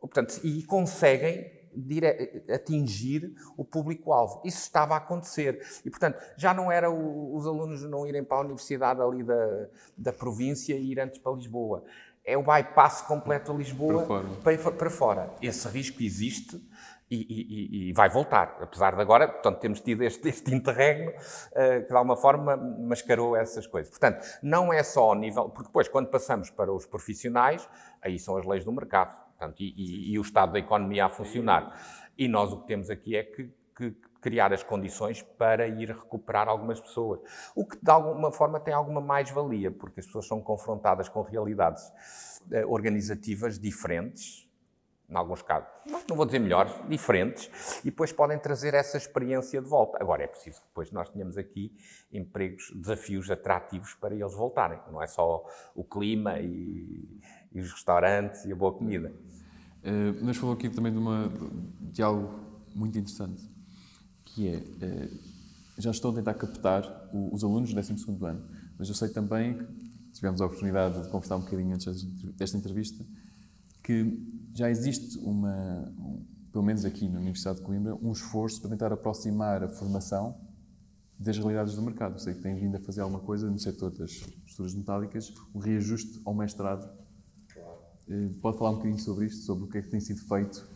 Portanto, 0.00 0.38
e 0.44 0.62
conseguem 0.64 1.50
dire... 1.74 2.44
atingir 2.52 3.34
o 3.56 3.64
público-alvo. 3.64 4.40
Isso 4.44 4.58
estava 4.58 4.94
a 4.94 4.98
acontecer. 4.98 5.66
E, 5.84 5.90
portanto, 5.90 6.22
já 6.36 6.54
não 6.54 6.70
era 6.70 6.90
o, 6.90 7.34
os 7.34 7.46
alunos 7.46 7.82
não 7.84 8.06
irem 8.06 8.22
para 8.22 8.36
a 8.36 8.40
universidade 8.40 9.00
ali 9.00 9.24
da, 9.24 9.68
da 9.96 10.12
província 10.12 10.74
e 10.74 10.92
ir 10.92 11.00
antes 11.00 11.18
para 11.18 11.32
Lisboa. 11.32 11.84
É 12.24 12.36
o 12.36 12.42
bypass 12.42 13.00
completo 13.02 13.50
a 13.50 13.54
Lisboa 13.54 14.04
para 14.42 14.58
fora. 14.58 14.72
Para, 14.72 14.90
fora. 14.90 15.34
Esse 15.40 15.66
risco 15.68 16.02
existe 16.02 16.62
e, 17.10 17.16
e, 17.16 17.88
e, 17.88 17.92
vai 17.92 18.08
voltar, 18.08 18.58
apesar 18.60 18.94
de 18.94 19.00
agora, 19.00 19.28
portanto, 19.28 19.58
temos 19.58 19.80
tido 19.80 20.02
este, 20.02 20.28
este 20.28 20.54
interregno 20.54 21.10
uh, 21.10 21.82
que 21.82 21.88
de 21.88 21.94
alguma 21.94 22.16
forma 22.16 22.56
mascarou 22.56 23.36
essas 23.36 23.66
coisas. 23.66 23.90
Portanto, 23.90 24.26
não 24.42 24.72
é 24.72 24.82
só 24.82 25.04
ao 25.04 25.14
nível, 25.14 25.48
porque 25.48 25.68
depois, 25.68 25.88
quando 25.88 26.08
passamos 26.08 26.50
para 26.50 26.72
os 26.72 26.86
profissionais, 26.86 27.68
aí 28.02 28.18
são 28.18 28.36
as 28.36 28.44
leis 28.44 28.64
do 28.64 28.72
mercado 28.72 29.16
portanto, 29.38 29.60
e, 29.60 30.12
e 30.12 30.18
o 30.18 30.22
estado 30.22 30.52
da 30.52 30.58
economia 30.58 31.06
a 31.06 31.08
funcionar. 31.08 31.80
E 32.16 32.26
nós 32.28 32.52
o 32.52 32.60
que 32.60 32.66
temos 32.66 32.90
aqui 32.90 33.16
é 33.16 33.22
que, 33.22 33.50
que 33.76 33.94
criar 34.20 34.52
as 34.52 34.62
condições 34.62 35.22
para 35.22 35.68
ir 35.68 35.90
recuperar 35.90 36.48
algumas 36.48 36.80
pessoas. 36.80 37.20
O 37.54 37.64
que 37.64 37.78
de 37.80 37.90
alguma 37.90 38.32
forma 38.32 38.58
tem 38.58 38.74
alguma 38.74 39.00
mais-valia, 39.00 39.70
porque 39.70 40.00
as 40.00 40.06
pessoas 40.06 40.26
são 40.26 40.40
confrontadas 40.40 41.08
com 41.08 41.22
realidades 41.22 41.84
uh, 42.50 42.68
organizativas 42.68 43.58
diferentes 43.58 44.47
em 45.08 45.16
alguns 45.16 45.40
casos, 45.40 45.68
não 46.08 46.16
vou 46.16 46.26
dizer 46.26 46.38
melhores, 46.38 46.72
diferentes, 46.86 47.80
e 47.80 47.86
depois 47.86 48.12
podem 48.12 48.38
trazer 48.38 48.74
essa 48.74 48.98
experiência 48.98 49.60
de 49.62 49.66
volta. 49.66 49.96
Agora, 50.00 50.22
é 50.22 50.26
preciso 50.26 50.60
que 50.60 50.66
depois 50.68 50.92
nós 50.92 51.08
tenhamos 51.08 51.38
aqui 51.38 51.72
empregos, 52.12 52.70
desafios 52.74 53.30
atrativos 53.30 53.94
para 53.94 54.14
eles 54.14 54.34
voltarem. 54.34 54.78
Não 54.92 55.02
é 55.02 55.06
só 55.06 55.46
o 55.74 55.82
clima 55.82 56.38
e, 56.40 57.20
e 57.50 57.60
os 57.60 57.72
restaurantes 57.72 58.44
e 58.44 58.52
a 58.52 58.56
boa 58.56 58.72
comida. 58.72 59.10
Uh, 59.78 60.22
mas 60.22 60.36
falou 60.36 60.54
aqui 60.54 60.68
também 60.68 60.92
de, 60.92 60.98
uma, 60.98 61.32
de 61.80 62.02
algo 62.02 62.40
muito 62.74 62.98
interessante, 62.98 63.42
que 64.26 64.48
é, 64.48 64.56
uh, 64.58 65.18
já 65.78 65.90
estou 65.90 66.10
a 66.10 66.14
tentar 66.16 66.34
captar 66.34 66.82
o, 67.14 67.34
os 67.34 67.42
alunos 67.42 67.72
do 67.72 67.80
12º 67.80 68.22
ano, 68.24 68.46
mas 68.78 68.88
eu 68.88 68.94
sei 68.94 69.08
também 69.08 69.56
que 69.56 70.12
tivemos 70.12 70.40
a 70.42 70.46
oportunidade 70.46 71.02
de 71.02 71.08
conversar 71.08 71.36
um 71.36 71.40
bocadinho 71.40 71.74
antes 71.74 72.04
desta 72.36 72.58
entrevista, 72.58 73.04
que 73.88 74.22
já 74.52 74.68
existe 74.68 75.16
uma, 75.20 75.90
um, 75.98 76.22
pelo 76.52 76.62
menos 76.62 76.84
aqui 76.84 77.08
na 77.08 77.20
Universidade 77.20 77.60
de 77.60 77.64
Coimbra, 77.64 77.94
um 77.94 78.12
esforço 78.12 78.60
para 78.60 78.68
tentar 78.68 78.92
aproximar 78.92 79.64
a 79.64 79.68
formação 79.70 80.38
das 81.18 81.38
realidades 81.38 81.74
do 81.74 81.80
mercado. 81.80 82.20
sei 82.20 82.34
que 82.34 82.42
tem 82.42 82.54
vindo 82.54 82.76
a 82.76 82.80
fazer 82.80 83.00
alguma 83.00 83.20
coisa 83.20 83.50
no 83.50 83.58
setor 83.58 83.90
das 83.90 84.10
estruturas 84.10 84.74
metálicas, 84.74 85.32
o 85.54 85.58
reajuste 85.58 86.20
ao 86.26 86.34
mestrado. 86.34 86.86
Eh, 88.10 88.28
pode 88.42 88.58
falar 88.58 88.72
um 88.72 88.74
bocadinho 88.74 88.98
sobre 88.98 89.24
isto, 89.24 89.46
sobre 89.46 89.64
o 89.64 89.68
que 89.68 89.78
é 89.78 89.82
que 89.82 89.88
tem 89.88 90.00
sido 90.00 90.20
feito 90.20 90.68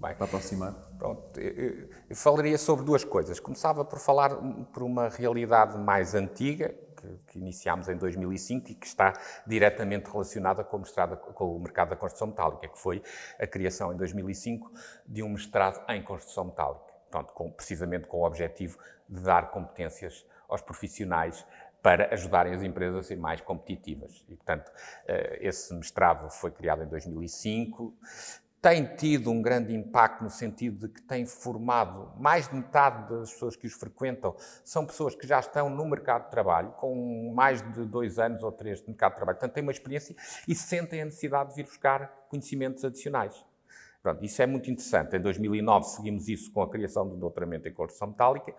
Bem, 0.00 0.14
para 0.14 0.24
aproximar? 0.24 0.72
Pronto, 0.98 1.38
eu, 1.38 1.88
eu 2.08 2.16
falaria 2.16 2.56
sobre 2.56 2.84
duas 2.84 3.04
coisas. 3.04 3.40
Começava 3.40 3.84
por 3.84 3.98
falar 3.98 4.34
por 4.72 4.82
uma 4.82 5.08
realidade 5.08 5.76
mais 5.78 6.14
antiga, 6.14 6.74
que, 7.04 7.32
que 7.32 7.38
iniciámos 7.38 7.88
em 7.88 7.96
2005 7.96 8.70
e 8.70 8.74
que 8.74 8.86
está 8.86 9.12
diretamente 9.46 10.10
relacionada 10.10 10.64
com 10.64 10.76
o, 10.76 10.80
mestrado, 10.80 11.16
com 11.16 11.56
o 11.56 11.58
mercado 11.58 11.90
da 11.90 11.96
construção 11.96 12.28
metálica, 12.28 12.68
que 12.68 12.78
foi 12.78 13.02
a 13.38 13.46
criação 13.46 13.92
em 13.92 13.96
2005 13.96 14.72
de 15.06 15.22
um 15.22 15.28
mestrado 15.28 15.84
em 15.88 16.02
construção 16.02 16.46
metálica, 16.46 16.94
Pronto, 17.10 17.32
com, 17.32 17.50
precisamente 17.50 18.06
com 18.06 18.18
o 18.18 18.26
objetivo 18.26 18.78
de 19.08 19.20
dar 19.20 19.50
competências 19.50 20.26
aos 20.48 20.60
profissionais 20.60 21.46
para 21.82 22.14
ajudarem 22.14 22.54
as 22.54 22.62
empresas 22.62 22.96
a 22.96 23.02
ser 23.02 23.16
mais 23.16 23.42
competitivas. 23.42 24.24
E, 24.26 24.34
portanto, 24.34 24.72
eh, 25.06 25.38
esse 25.42 25.74
mestrado 25.74 26.30
foi 26.30 26.50
criado 26.50 26.82
em 26.82 26.86
2005, 26.86 27.94
tem 28.64 28.86
tido 28.96 29.30
um 29.30 29.42
grande 29.42 29.74
impacto 29.74 30.24
no 30.24 30.30
sentido 30.30 30.88
de 30.88 30.94
que 30.94 31.02
tem 31.02 31.26
formado 31.26 32.10
mais 32.18 32.48
de 32.48 32.54
metade 32.54 33.10
das 33.10 33.30
pessoas 33.30 33.54
que 33.54 33.66
os 33.66 33.74
frequentam 33.74 34.34
são 34.64 34.86
pessoas 34.86 35.14
que 35.14 35.26
já 35.26 35.38
estão 35.38 35.68
no 35.68 35.84
mercado 35.84 36.24
de 36.24 36.30
trabalho, 36.30 36.70
com 36.70 37.30
mais 37.34 37.60
de 37.74 37.84
dois 37.84 38.18
anos 38.18 38.42
ou 38.42 38.50
três 38.50 38.80
de 38.80 38.88
mercado 38.88 39.12
de 39.12 39.16
trabalho. 39.16 39.36
Portanto, 39.36 39.52
têm 39.52 39.62
uma 39.62 39.70
experiência 39.70 40.16
e 40.48 40.54
sentem 40.54 41.02
a 41.02 41.04
necessidade 41.04 41.50
de 41.50 41.56
vir 41.56 41.64
buscar 41.64 42.06
conhecimentos 42.30 42.82
adicionais. 42.86 43.44
Pronto, 44.02 44.24
isso 44.24 44.40
é 44.40 44.46
muito 44.46 44.70
interessante. 44.70 45.14
Em 45.14 45.20
2009 45.20 45.86
seguimos 45.86 46.26
isso 46.26 46.50
com 46.50 46.62
a 46.62 46.70
criação 46.70 47.06
do 47.06 47.16
doutoramento 47.16 47.68
em 47.68 47.72
construção 47.72 48.08
metálica 48.08 48.54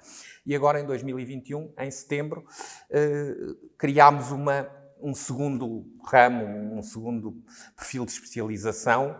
e 0.45 0.55
agora 0.55 0.79
em 0.79 0.85
2021, 0.85 1.73
em 1.79 1.89
setembro, 1.89 2.45
eh, 2.91 3.35
criámos 3.75 4.29
uma, 4.29 4.69
um 5.01 5.15
segundo 5.15 5.83
ramo, 6.05 6.77
um 6.77 6.83
segundo 6.83 7.43
perfil 7.75 8.05
de 8.05 8.11
especialização 8.11 9.19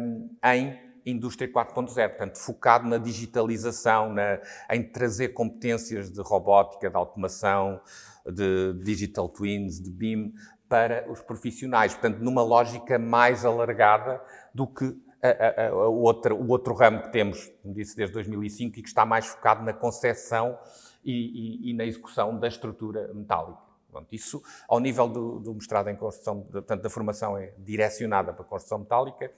um, 0.00 0.36
em 0.44 0.90
indústria 1.04 1.50
4.0, 1.50 2.08
portanto, 2.08 2.38
focado 2.38 2.88
na 2.88 2.98
digitalização, 2.98 4.12
na, 4.12 4.40
em 4.70 4.82
trazer 4.82 5.30
competências 5.30 6.10
de 6.10 6.20
robótica, 6.20 6.90
de 6.90 6.96
automação, 6.96 7.80
de 8.26 8.74
digital 8.82 9.28
twins, 9.28 9.80
de 9.80 9.90
BIM, 9.90 10.34
para 10.68 11.10
os 11.10 11.20
profissionais, 11.20 11.92
portanto, 11.94 12.18
numa 12.18 12.42
lógica 12.42 12.98
mais 12.98 13.44
alargada 13.44 14.22
do 14.54 14.66
que 14.66 14.96
a, 15.22 15.28
a, 15.28 15.68
a 15.68 15.88
o 15.88 16.48
outro 16.48 16.74
ramo 16.74 17.02
que 17.02 17.12
temos, 17.12 17.50
como 17.62 17.74
disse, 17.74 17.96
desde 17.96 18.14
2005, 18.14 18.78
e 18.78 18.82
que 18.82 18.88
está 18.88 19.04
mais 19.04 19.26
focado 19.26 19.64
na 19.64 19.72
concepção 19.72 20.56
e, 21.04 21.12
e, 21.12 21.70
e 21.70 21.74
na 21.74 21.84
execução 21.84 22.38
da 22.38 22.46
estrutura 22.46 23.12
metálica. 23.12 23.69
Pronto, 23.90 24.14
isso, 24.14 24.42
ao 24.68 24.80
nível 24.80 25.08
do, 25.08 25.40
do 25.40 25.54
mestrado 25.54 25.88
em 25.88 25.96
construção, 25.96 26.42
portanto, 26.42 26.82
da 26.82 26.90
formação 26.90 27.36
é 27.36 27.52
direcionada 27.58 28.32
para 28.32 28.42
a 28.42 28.46
construção 28.46 28.78
metálica, 28.78 29.30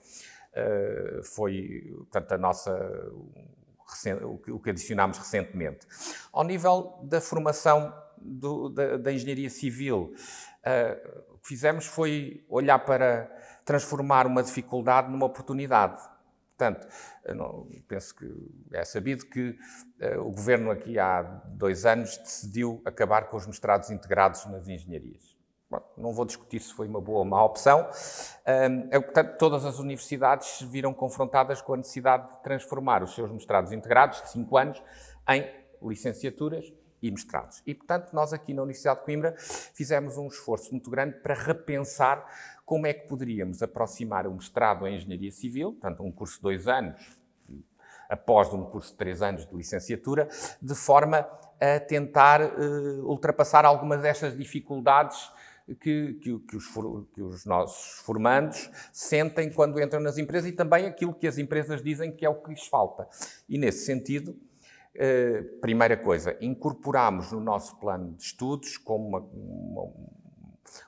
uh, 0.53 1.23
foi, 1.23 1.93
portanto, 1.97 2.31
a 2.33 2.37
nossa, 2.37 2.73
o 4.47 4.59
que 4.59 4.69
adicionámos 4.69 5.17
recentemente. 5.17 5.85
Ao 6.31 6.43
nível 6.43 6.99
da 7.03 7.19
formação 7.19 7.93
do, 8.17 8.69
da, 8.69 8.97
da, 8.97 9.11
engenharia 9.11 9.49
civil, 9.49 10.13
uh, 10.65 11.33
o 11.33 11.37
que 11.39 11.47
fizemos 11.47 11.85
foi 11.85 12.45
olhar 12.47 12.79
para 12.79 13.29
transformar 13.65 14.27
uma 14.27 14.43
dificuldade 14.43 15.09
numa 15.09 15.25
oportunidade. 15.25 16.01
Portanto, 16.55 16.87
não, 17.35 17.67
penso 17.87 18.15
que 18.15 18.25
é 18.73 18.85
sabido 18.85 19.25
que 19.25 19.57
uh, 20.01 20.19
o 20.21 20.31
governo 20.31 20.69
aqui 20.69 20.99
há 20.99 21.23
dois 21.47 21.85
anos 21.85 22.17
decidiu 22.17 22.81
acabar 22.85 23.27
com 23.29 23.37
os 23.37 23.47
mestrados 23.47 23.89
integrados 23.89 24.45
nas 24.45 24.67
engenharias. 24.67 25.33
Bom, 25.69 25.81
não 25.97 26.13
vou 26.13 26.23
discutir 26.23 26.59
se 26.59 26.71
foi 26.71 26.87
uma 26.87 27.01
boa 27.01 27.19
ou 27.19 27.25
má 27.25 27.43
opção. 27.43 27.89
É, 28.45 28.99
portanto, 28.99 29.37
todas 29.39 29.65
as 29.65 29.79
universidades 29.79 30.47
se 30.47 30.65
viram 30.67 30.93
confrontadas 30.93 31.63
com 31.63 31.73
a 31.73 31.77
necessidade 31.77 32.31
de 32.31 32.43
transformar 32.43 33.01
os 33.01 33.15
seus 33.15 33.31
mestrados 33.31 33.71
integrados 33.71 34.21
de 34.21 34.29
cinco 34.29 34.55
anos 34.55 34.79
em 35.27 35.49
licenciaturas 35.81 36.71
e 37.03 37.11
mestrados. 37.11 37.61
E, 37.67 37.75
portanto, 37.75 38.13
nós 38.13 38.31
aqui 38.31 38.53
na 38.53 38.61
Universidade 38.63 39.01
de 39.01 39.05
Coimbra 39.05 39.35
fizemos 39.37 40.17
um 40.17 40.27
esforço 40.27 40.71
muito 40.71 40.89
grande 40.89 41.17
para 41.17 41.35
repensar 41.35 42.25
como 42.65 42.87
é 42.87 42.93
que 42.93 43.07
poderíamos 43.07 43.61
aproximar 43.61 44.25
o 44.25 44.33
mestrado 44.33 44.87
em 44.87 44.95
Engenharia 44.95 45.31
Civil, 45.31 45.73
portanto, 45.73 46.01
um 46.01 46.11
curso 46.11 46.37
de 46.37 46.41
dois 46.41 46.67
anos, 46.67 46.99
após 48.09 48.53
um 48.53 48.63
curso 48.63 48.91
de 48.91 48.97
três 48.97 49.21
anos 49.21 49.45
de 49.45 49.53
licenciatura, 49.53 50.29
de 50.61 50.73
forma 50.73 51.27
a 51.59 51.79
tentar 51.79 52.41
uh, 52.41 53.05
ultrapassar 53.05 53.65
algumas 53.65 54.01
destas 54.01 54.37
dificuldades 54.37 55.29
que, 55.79 56.13
que, 56.21 56.39
que, 56.39 56.57
os, 56.57 56.67
que, 57.13 57.21
os, 57.21 57.45
nossos 57.45 57.99
formandos 58.01 58.69
sentem 58.91 59.49
quando 59.51 59.81
entram 59.81 60.01
nas 60.01 60.17
empresas 60.17 60.49
e 60.49 60.53
também 60.53 60.85
aquilo 60.85 61.13
que 61.13 61.27
as 61.27 61.37
empresas 61.37 61.81
dizem 61.81 62.11
que 62.11 62.25
é 62.25 62.29
o 62.29 62.35
que 62.35 62.49
lhes 62.49 62.67
falta. 62.67 63.07
E 63.47 63.57
nesse 63.57 63.85
sentido, 63.85 64.37
eh, 64.95 65.41
primeira 65.59 65.97
coisa, 65.97 66.37
incorporamos 66.39 67.31
no 67.31 67.39
nosso 67.39 67.79
plano 67.79 68.13
de 68.13 68.23
estudos 68.23 68.77
como 68.77 69.07
uma, 69.07 69.19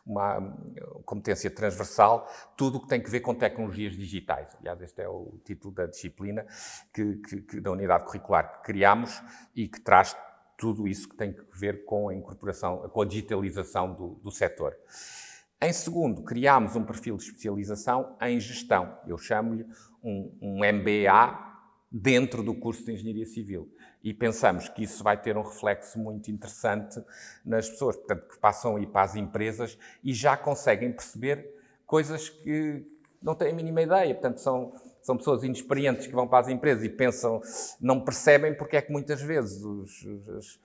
uma, 0.05 0.37
uma, 0.37 0.57
competência 1.03 1.49
transversal 1.49 2.29
tudo 2.55 2.77
o 2.77 2.81
que 2.81 2.87
tem 2.87 3.01
que 3.01 3.09
ver 3.09 3.21
com 3.21 3.33
tecnologias 3.33 3.93
digitais. 3.93 4.55
Aliás, 4.59 4.79
este 4.81 5.01
é 5.01 5.09
o 5.09 5.39
título 5.43 5.73
da 5.73 5.87
disciplina 5.87 6.45
que, 6.93 7.15
que, 7.15 7.41
que, 7.41 7.59
da 7.59 7.71
unidade 7.71 8.05
curricular 8.05 8.57
que 8.57 8.63
criamos 8.65 9.23
e 9.55 9.67
que 9.67 9.81
traz 9.81 10.15
tudo 10.55 10.87
isso 10.87 11.09
que 11.09 11.17
tem 11.17 11.33
que 11.33 11.43
ver 11.53 11.83
com 11.83 12.09
a 12.09 12.13
incorporação, 12.13 12.87
com 12.89 13.01
a 13.01 13.05
digitalização 13.05 13.93
do, 13.93 14.19
do 14.21 14.29
setor. 14.29 14.75
Em 15.59 15.73
segundo, 15.73 16.21
criámos 16.21 16.75
um 16.75 16.83
perfil 16.83 17.17
de 17.17 17.23
especialização 17.23 18.15
em 18.21 18.39
gestão. 18.39 18.99
Eu 19.07 19.17
chamo-lhe 19.17 19.65
um, 20.03 20.37
um 20.39 20.57
MBA 20.59 21.55
dentro 21.91 22.43
do 22.43 22.53
curso 22.53 22.85
de 22.85 22.91
Engenharia 22.91 23.25
Civil 23.25 23.73
e 24.05 24.13
pensamos 24.13 24.69
que 24.69 24.83
isso 24.83 25.03
vai 25.03 25.19
ter 25.19 25.35
um 25.35 25.41
reflexo 25.41 25.97
muito 25.97 26.29
interessante 26.29 27.03
nas 27.43 27.67
pessoas, 27.67 27.95
portanto, 27.95 28.27
que 28.27 28.37
passam 28.37 28.75
a 28.75 28.79
ir 28.79 28.85
para 28.85 29.01
as 29.01 29.15
empresas 29.15 29.79
e 30.03 30.13
já 30.13 30.37
conseguem 30.37 30.91
perceber 30.91 31.51
coisas 31.87 32.29
que 32.29 32.85
não 33.19 33.33
têm 33.33 33.49
a 33.49 33.55
mínima 33.55 33.81
ideia. 33.81 34.13
Portanto, 34.13 34.37
são, 34.41 34.75
são 35.01 35.17
pessoas 35.17 35.43
inexperientes 35.43 36.05
que 36.05 36.13
vão 36.13 36.27
para 36.27 36.37
as 36.37 36.49
empresas 36.49 36.83
e 36.83 36.89
pensam, 36.89 37.41
não 37.81 37.99
percebem 37.99 38.53
porque 38.53 38.77
é 38.77 38.81
que 38.83 38.91
muitas 38.91 39.23
vezes 39.23 39.63
os, 39.63 40.05
os, 40.05 40.59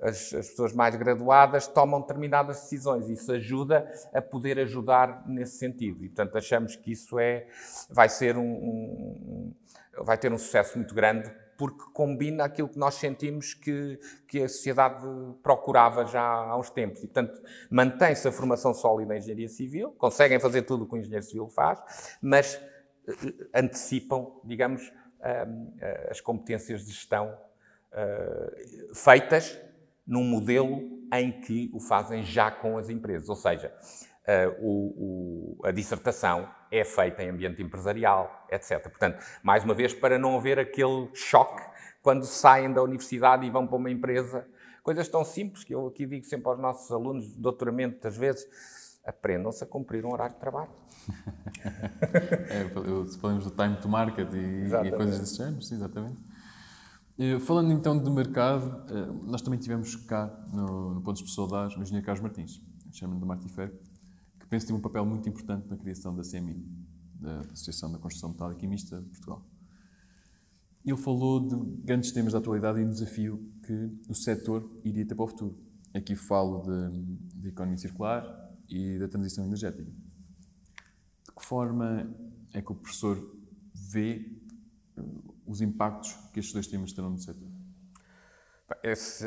as, 0.00 0.32
as, 0.32 0.48
pessoas 0.50 0.72
mais 0.72 0.94
graduadas 0.94 1.66
tomam 1.66 2.00
determinadas 2.00 2.60
decisões. 2.60 3.10
Isso 3.10 3.32
ajuda 3.32 3.92
a 4.14 4.22
poder 4.22 4.56
ajudar 4.60 5.24
nesse 5.26 5.58
sentido. 5.58 6.04
E, 6.04 6.08
portanto, 6.08 6.38
achamos 6.38 6.76
que 6.76 6.92
isso 6.92 7.18
é, 7.18 7.48
vai 7.90 8.08
ser 8.08 8.36
um, 8.36 8.52
um 8.52 9.54
vai 10.04 10.16
ter 10.16 10.32
um 10.32 10.38
sucesso 10.38 10.78
muito 10.78 10.94
grande 10.94 11.43
porque 11.64 11.82
combina 11.94 12.44
aquilo 12.44 12.68
que 12.68 12.78
nós 12.78 12.96
sentimos 12.96 13.54
que, 13.54 13.98
que 14.28 14.42
a 14.42 14.48
sociedade 14.48 15.02
procurava 15.42 16.04
já 16.04 16.22
há 16.22 16.58
uns 16.58 16.68
tempos. 16.68 17.02
E, 17.02 17.06
portanto, 17.06 17.40
mantém-se 17.70 18.28
a 18.28 18.32
formação 18.32 18.74
sólida 18.74 19.14
em 19.14 19.18
engenharia 19.18 19.48
civil, 19.48 19.92
conseguem 19.92 20.38
fazer 20.38 20.62
tudo 20.62 20.84
o 20.84 20.86
que 20.86 20.94
o 20.94 20.98
engenheiro 20.98 21.24
civil 21.24 21.48
faz, 21.48 22.18
mas 22.20 22.56
uh, 23.08 23.48
antecipam, 23.54 24.26
digamos, 24.44 24.86
uh, 24.88 26.10
as 26.10 26.20
competências 26.20 26.84
de 26.84 26.92
gestão 26.92 27.34
uh, 27.92 28.94
feitas 28.94 29.58
num 30.06 30.24
modelo 30.24 31.02
em 31.14 31.40
que 31.40 31.70
o 31.72 31.80
fazem 31.80 32.22
já 32.22 32.50
com 32.50 32.76
as 32.76 32.90
empresas. 32.90 33.30
Ou 33.30 33.36
seja, 33.36 33.72
o, 34.60 35.58
o, 35.58 35.66
a 35.66 35.70
dissertação 35.70 36.48
é 36.70 36.84
feita 36.84 37.22
em 37.22 37.30
ambiente 37.30 37.62
empresarial, 37.62 38.46
etc. 38.50 38.82
Portanto, 38.82 39.24
mais 39.42 39.64
uma 39.64 39.74
vez, 39.74 39.92
para 39.92 40.18
não 40.18 40.36
haver 40.36 40.58
aquele 40.58 41.08
choque 41.14 41.62
quando 42.02 42.24
saem 42.24 42.72
da 42.72 42.82
universidade 42.82 43.46
e 43.46 43.50
vão 43.50 43.66
para 43.66 43.76
uma 43.76 43.90
empresa. 43.90 44.46
Coisas 44.82 45.08
tão 45.08 45.24
simples 45.24 45.64
que 45.64 45.74
eu 45.74 45.86
aqui 45.86 46.06
digo 46.06 46.24
sempre 46.26 46.48
aos 46.48 46.58
nossos 46.58 46.90
alunos 46.90 47.32
de 47.32 47.40
doutoramento, 47.40 47.92
muitas 47.92 48.16
vezes, 48.16 48.46
aprendam-se 49.04 49.64
a 49.64 49.66
cumprir 49.66 50.04
um 50.04 50.12
horário 50.12 50.34
de 50.34 50.40
trabalho. 50.40 50.70
é, 52.50 52.68
falamos 53.18 53.44
do 53.44 53.50
time 53.50 53.76
to 53.76 53.88
market 53.88 54.28
e, 54.32 54.86
e 54.86 54.92
coisas 54.92 55.18
desse 55.18 55.36
género, 55.36 55.62
sim, 55.62 55.76
exatamente. 55.76 56.18
Falando 57.46 57.72
então 57.72 57.96
do 57.96 58.10
mercado, 58.10 58.84
eh, 58.90 59.06
nós 59.22 59.40
também 59.40 59.58
tivemos 59.58 59.94
cá 59.94 60.26
no, 60.52 60.94
no 60.94 61.00
Pontos 61.00 61.22
Pessoal 61.22 61.48
o 61.48 61.80
engenheiro 61.80 62.04
Carlos 62.04 62.20
Martins, 62.20 62.60
chama-me 62.92 63.20
do 63.20 63.26
Martifero, 63.26 63.72
que 64.44 64.50
penso 64.50 64.66
tem 64.66 64.76
um 64.76 64.80
papel 64.80 65.06
muito 65.06 65.26
importante 65.26 65.66
na 65.68 65.76
criação 65.76 66.14
da 66.14 66.22
CMI, 66.22 66.62
da 67.14 67.40
Associação 67.52 67.90
da 67.90 67.98
Construção 67.98 68.28
Metálica 68.28 68.62
e 68.62 68.68
Mista 68.68 69.00
de 69.00 69.08
Portugal. 69.08 69.42
Ele 70.84 70.98
falou 70.98 71.40
de 71.40 71.56
grandes 71.82 72.12
temas 72.12 72.34
da 72.34 72.38
atualidade 72.38 72.78
e 72.78 72.84
um 72.84 72.90
desafio 72.90 73.50
que 73.62 73.90
o 74.06 74.14
setor 74.14 74.70
iria 74.84 75.06
ter 75.06 75.14
para 75.14 75.24
o 75.24 75.28
futuro. 75.28 75.58
Aqui 75.94 76.14
falo 76.14 76.62
de 77.34 77.48
economia 77.48 77.78
circular 77.78 78.22
e 78.68 78.98
da 78.98 79.08
transição 79.08 79.46
energética. 79.46 79.84
De 79.84 81.32
que 81.34 81.44
forma 81.44 82.14
é 82.52 82.60
que 82.60 82.70
o 82.70 82.74
professor 82.74 83.16
vê 83.72 84.30
eh, 84.96 85.02
os 85.46 85.62
impactos 85.62 86.12
que 86.34 86.40
estes 86.40 86.52
dois 86.52 86.66
temas 86.66 86.92
terão 86.92 87.10
no 87.10 87.18
setor? 87.18 87.48
Esse, 88.82 89.26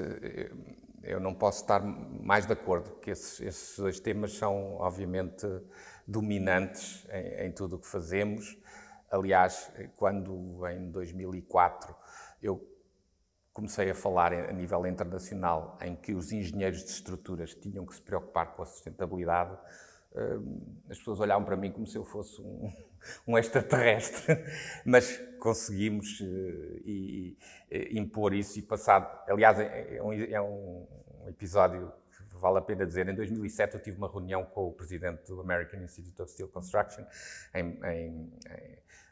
eu 1.08 1.20
não 1.20 1.34
posso 1.34 1.62
estar 1.62 1.82
mais 1.82 2.46
de 2.46 2.54
acordo 2.54 2.92
que 3.00 3.12
esses, 3.12 3.40
esses 3.40 3.78
dois 3.78 4.00
temas 4.00 4.34
são, 4.34 4.76
obviamente, 4.76 5.48
dominantes 6.06 7.08
em, 7.10 7.48
em 7.48 7.52
tudo 7.52 7.78
o 7.78 7.80
que 7.80 7.88
fazemos. 7.88 8.58
Aliás, 9.10 9.72
quando 9.96 10.68
em 10.68 10.92
2004 10.92 11.96
eu 12.42 12.62
comecei 13.54 13.90
a 13.90 13.96
falar 13.96 14.34
a 14.34 14.52
nível 14.52 14.86
internacional 14.86 15.78
em 15.82 15.96
que 15.96 16.14
os 16.14 16.32
engenheiros 16.32 16.84
de 16.84 16.92
estruturas 16.92 17.56
tinham 17.56 17.86
que 17.86 17.96
se 17.96 18.02
preocupar 18.02 18.54
com 18.54 18.62
a 18.62 18.66
sustentabilidade, 18.66 19.58
as 20.90 20.98
pessoas 20.98 21.20
olhavam 21.20 21.46
para 21.46 21.56
mim 21.56 21.72
como 21.72 21.86
se 21.86 21.98
eu 21.98 22.04
fosse 22.04 22.42
um, 22.42 22.72
um 23.28 23.38
extraterrestre, 23.38 24.44
mas 24.86 25.18
conseguimos 25.40 26.20
uh, 26.20 26.82
e, 26.84 27.38
e, 27.72 28.00
impor 28.00 28.34
isso 28.34 28.58
e 28.60 28.62
passado. 28.62 29.08
Aliás, 29.30 29.60
é, 29.60 29.98
é, 29.98 30.04
um, 30.04 30.14
é 30.14 30.42
um, 30.42 30.88
episódio 31.28 31.92
que 32.12 32.38
vale 32.38 32.58
a 32.58 32.62
pena 32.62 32.86
dizer. 32.86 33.08
Em 33.08 33.16
2007 33.16 33.76
eu 33.76 33.82
tive 33.82 33.98
uma 33.98 34.10
reunião 34.10 34.46
com 34.46 34.68
o 34.68 34.74
presidente 34.74 35.28
do 35.28 35.42
American 35.42 35.82
Institute 35.82 36.22
of 36.22 36.32
Steel 36.32 36.48
Construction 36.48 37.06
em, 37.54 37.80
em, 37.86 38.34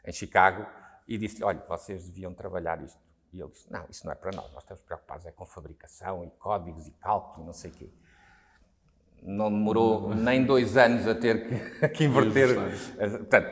em 0.04 0.12
Chicago 0.12 0.66
e 1.06 1.18
disse-lhe: 1.18 1.44
olha, 1.44 1.62
vocês 1.68 2.08
deviam 2.08 2.32
trabalhar 2.34 2.82
isto. 2.82 2.98
E 3.32 3.40
ele 3.40 3.50
disse: 3.50 3.70
não, 3.70 3.86
isso 3.88 4.04
não 4.04 4.12
é 4.12 4.16
para 4.16 4.32
nós. 4.32 4.50
Nós 4.52 4.62
estamos 4.62 4.82
preocupados 4.82 5.26
é 5.26 5.30
com 5.30 5.44
fabricação 5.44 6.24
e 6.24 6.30
códigos 6.30 6.88
e 6.88 6.90
cálculo 6.92 7.42
e 7.42 7.46
não 7.46 7.52
sei 7.52 7.70
o 7.70 7.74
quê 7.74 7.90
não 9.22 9.50
demorou 9.50 10.14
nem 10.14 10.44
dois 10.44 10.76
anos 10.76 11.06
a 11.06 11.14
ter 11.14 11.46
que, 11.48 11.88
que 11.90 12.04
inverter. 12.04 12.56
Portanto, 12.96 13.50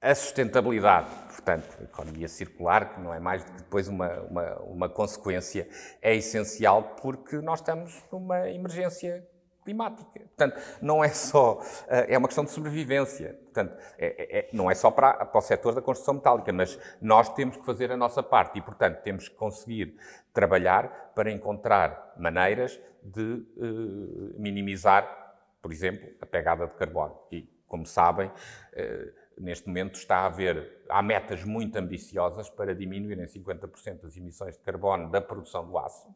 a 0.00 0.14
sustentabilidade, 0.14 1.10
portanto, 1.28 1.76
a 1.78 1.84
economia 1.84 2.26
circular, 2.26 2.94
que 2.94 3.00
não 3.00 3.12
é 3.12 3.20
mais 3.20 3.44
do 3.44 3.52
que 3.52 3.58
depois 3.58 3.86
uma, 3.86 4.08
uma, 4.22 4.54
uma 4.60 4.88
consequência, 4.88 5.68
é 6.00 6.14
essencial 6.14 6.96
porque 7.02 7.36
nós 7.36 7.60
estamos 7.60 8.02
numa 8.10 8.48
emergência 8.48 9.26
climática. 9.62 10.20
Portanto, 10.20 10.60
não 10.80 11.02
é 11.04 11.08
só, 11.08 11.60
é 11.88 12.16
uma 12.16 12.28
questão 12.28 12.44
de 12.44 12.50
sobrevivência. 12.50 13.38
Portanto, 13.44 13.76
é, 13.98 14.38
é, 14.38 14.48
não 14.52 14.70
é 14.70 14.74
só 14.74 14.90
para, 14.90 15.24
para 15.24 15.38
o 15.38 15.42
setor 15.42 15.74
da 15.74 15.82
construção 15.82 16.14
metálica, 16.14 16.52
mas 16.52 16.78
nós 17.00 17.28
temos 17.34 17.56
que 17.56 17.64
fazer 17.64 17.90
a 17.92 17.96
nossa 17.96 18.22
parte 18.22 18.58
e, 18.58 18.62
portanto, 18.62 19.02
temos 19.02 19.28
que 19.28 19.34
conseguir 19.34 19.96
trabalhar 20.32 21.12
para 21.14 21.30
encontrar 21.30 22.14
maneiras 22.16 22.80
de 23.02 23.46
uh, 23.56 24.34
minimizar, 24.38 25.34
por 25.60 25.72
exemplo, 25.72 26.08
a 26.20 26.26
pegada 26.26 26.66
de 26.66 26.74
carbono. 26.74 27.18
E, 27.30 27.48
como 27.66 27.86
sabem, 27.86 28.28
uh, 28.28 29.12
neste 29.38 29.66
momento 29.66 29.96
está 29.96 30.18
a 30.18 30.26
haver, 30.26 30.84
há 30.88 31.02
metas 31.02 31.44
muito 31.44 31.76
ambiciosas 31.76 32.48
para 32.50 32.74
diminuir 32.74 33.18
em 33.18 33.26
50% 33.26 34.04
as 34.04 34.16
emissões 34.16 34.56
de 34.56 34.62
carbono 34.62 35.10
da 35.10 35.20
produção 35.20 35.66
do 35.66 35.78
aço. 35.78 36.08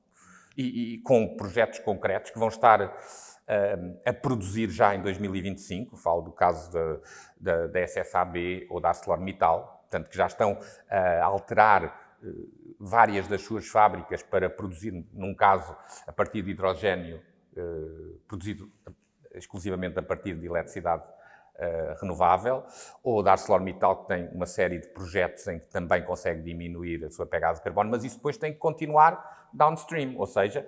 E, 0.56 0.94
e 0.94 0.98
com 0.98 1.36
projetos 1.36 1.78
concretos 1.80 2.30
que 2.30 2.38
vão 2.38 2.48
estar 2.48 2.80
uh, 2.82 4.00
a 4.04 4.12
produzir 4.12 4.70
já 4.70 4.94
em 4.94 5.02
2025. 5.02 5.96
Falo 5.96 6.22
do 6.22 6.32
caso 6.32 6.72
da, 6.72 6.98
da, 7.38 7.66
da 7.66 7.80
SSAB 7.86 8.66
ou 8.70 8.80
da 8.80 8.88
ArcelorMittal, 8.88 9.80
portanto, 9.82 10.08
que 10.08 10.16
já 10.16 10.26
estão 10.26 10.58
a 10.88 11.24
alterar 11.24 12.16
uh, 12.22 12.76
várias 12.78 13.28
das 13.28 13.42
suas 13.42 13.66
fábricas 13.66 14.22
para 14.22 14.48
produzir, 14.48 14.92
num 15.12 15.34
caso, 15.34 15.76
a 16.06 16.12
partir 16.12 16.42
de 16.42 16.50
hidrogênio, 16.50 17.20
produzido 18.26 18.68
exclusivamente 19.32 19.96
a 19.96 20.02
partir 20.02 20.34
de 20.34 20.46
eletricidade 20.46 21.04
Uh, 21.54 21.94
renovável, 22.00 22.64
ou 23.00 23.22
da 23.22 23.30
ArcelorMittal, 23.30 24.02
que 24.02 24.08
tem 24.08 24.28
uma 24.30 24.44
série 24.44 24.80
de 24.80 24.88
projetos 24.88 25.46
em 25.46 25.60
que 25.60 25.66
também 25.66 26.02
consegue 26.02 26.42
diminuir 26.42 27.04
a 27.04 27.10
sua 27.10 27.26
pegada 27.26 27.54
de 27.54 27.62
carbono, 27.62 27.92
mas 27.92 28.02
isso 28.02 28.16
depois 28.16 28.36
tem 28.36 28.52
que 28.52 28.58
continuar 28.58 29.43
downstream, 29.54 30.16
ou 30.16 30.26
seja, 30.26 30.66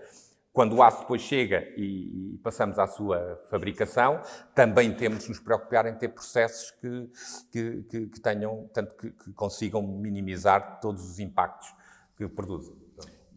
quando 0.53 0.75
o 0.75 0.83
aço 0.83 1.01
depois 1.01 1.21
chega 1.21 1.69
e, 1.77 2.35
e, 2.35 2.39
passamos 2.39 2.79
à 2.79 2.87
sua 2.87 3.43
fabricação, 3.51 4.23
também 4.55 4.95
temos 4.95 5.25
de 5.25 5.29
nos 5.29 5.39
preocupar 5.39 5.87
em 5.87 5.95
ter 5.95 6.09
processos 6.09 6.71
que, 6.81 7.11
que, 7.53 7.83
que, 7.83 8.07
que 8.07 8.21
tenham, 8.21 8.69
tanto 8.73 8.97
que, 8.97 9.11
consigam 9.35 9.83
minimizar 9.83 10.81
todos 10.81 11.05
os 11.11 11.19
impactos 11.19 11.75
que 12.17 12.27
produzem. 12.27 12.75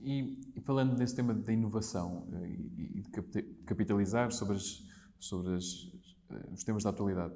E, 0.01 0.39
e 0.55 0.61
falando 0.61 0.97
nesse 0.97 1.13
tema 1.13 1.33
da 1.33 1.51
inovação 1.51 2.25
eh, 2.41 2.47
e, 2.77 3.01
de 3.01 3.43
capitalizar 3.65 4.31
sobre 4.31 4.55
as, 4.55 4.81
sobre 5.19 5.55
as 5.55 5.89
eh, 6.29 6.49
os 6.53 6.63
temas 6.63 6.83
da 6.83 6.91
atualidade. 6.91 7.33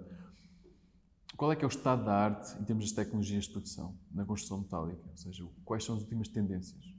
Qual 1.35 1.51
é 1.51 1.55
que 1.55 1.65
é 1.65 1.67
o 1.67 1.69
estado 1.69 2.05
da 2.05 2.13
arte 2.13 2.61
em 2.61 2.63
termos 2.63 2.85
de 2.85 2.95
tecnologias 2.95 3.45
de 3.45 3.51
produção 3.51 3.97
na 4.11 4.23
construção 4.23 4.59
metálica? 4.59 5.01
Ou 5.09 5.17
seja, 5.17 5.43
quais 5.65 5.83
são 5.83 5.95
as 5.95 6.01
últimas 6.01 6.27
tendências? 6.27 6.93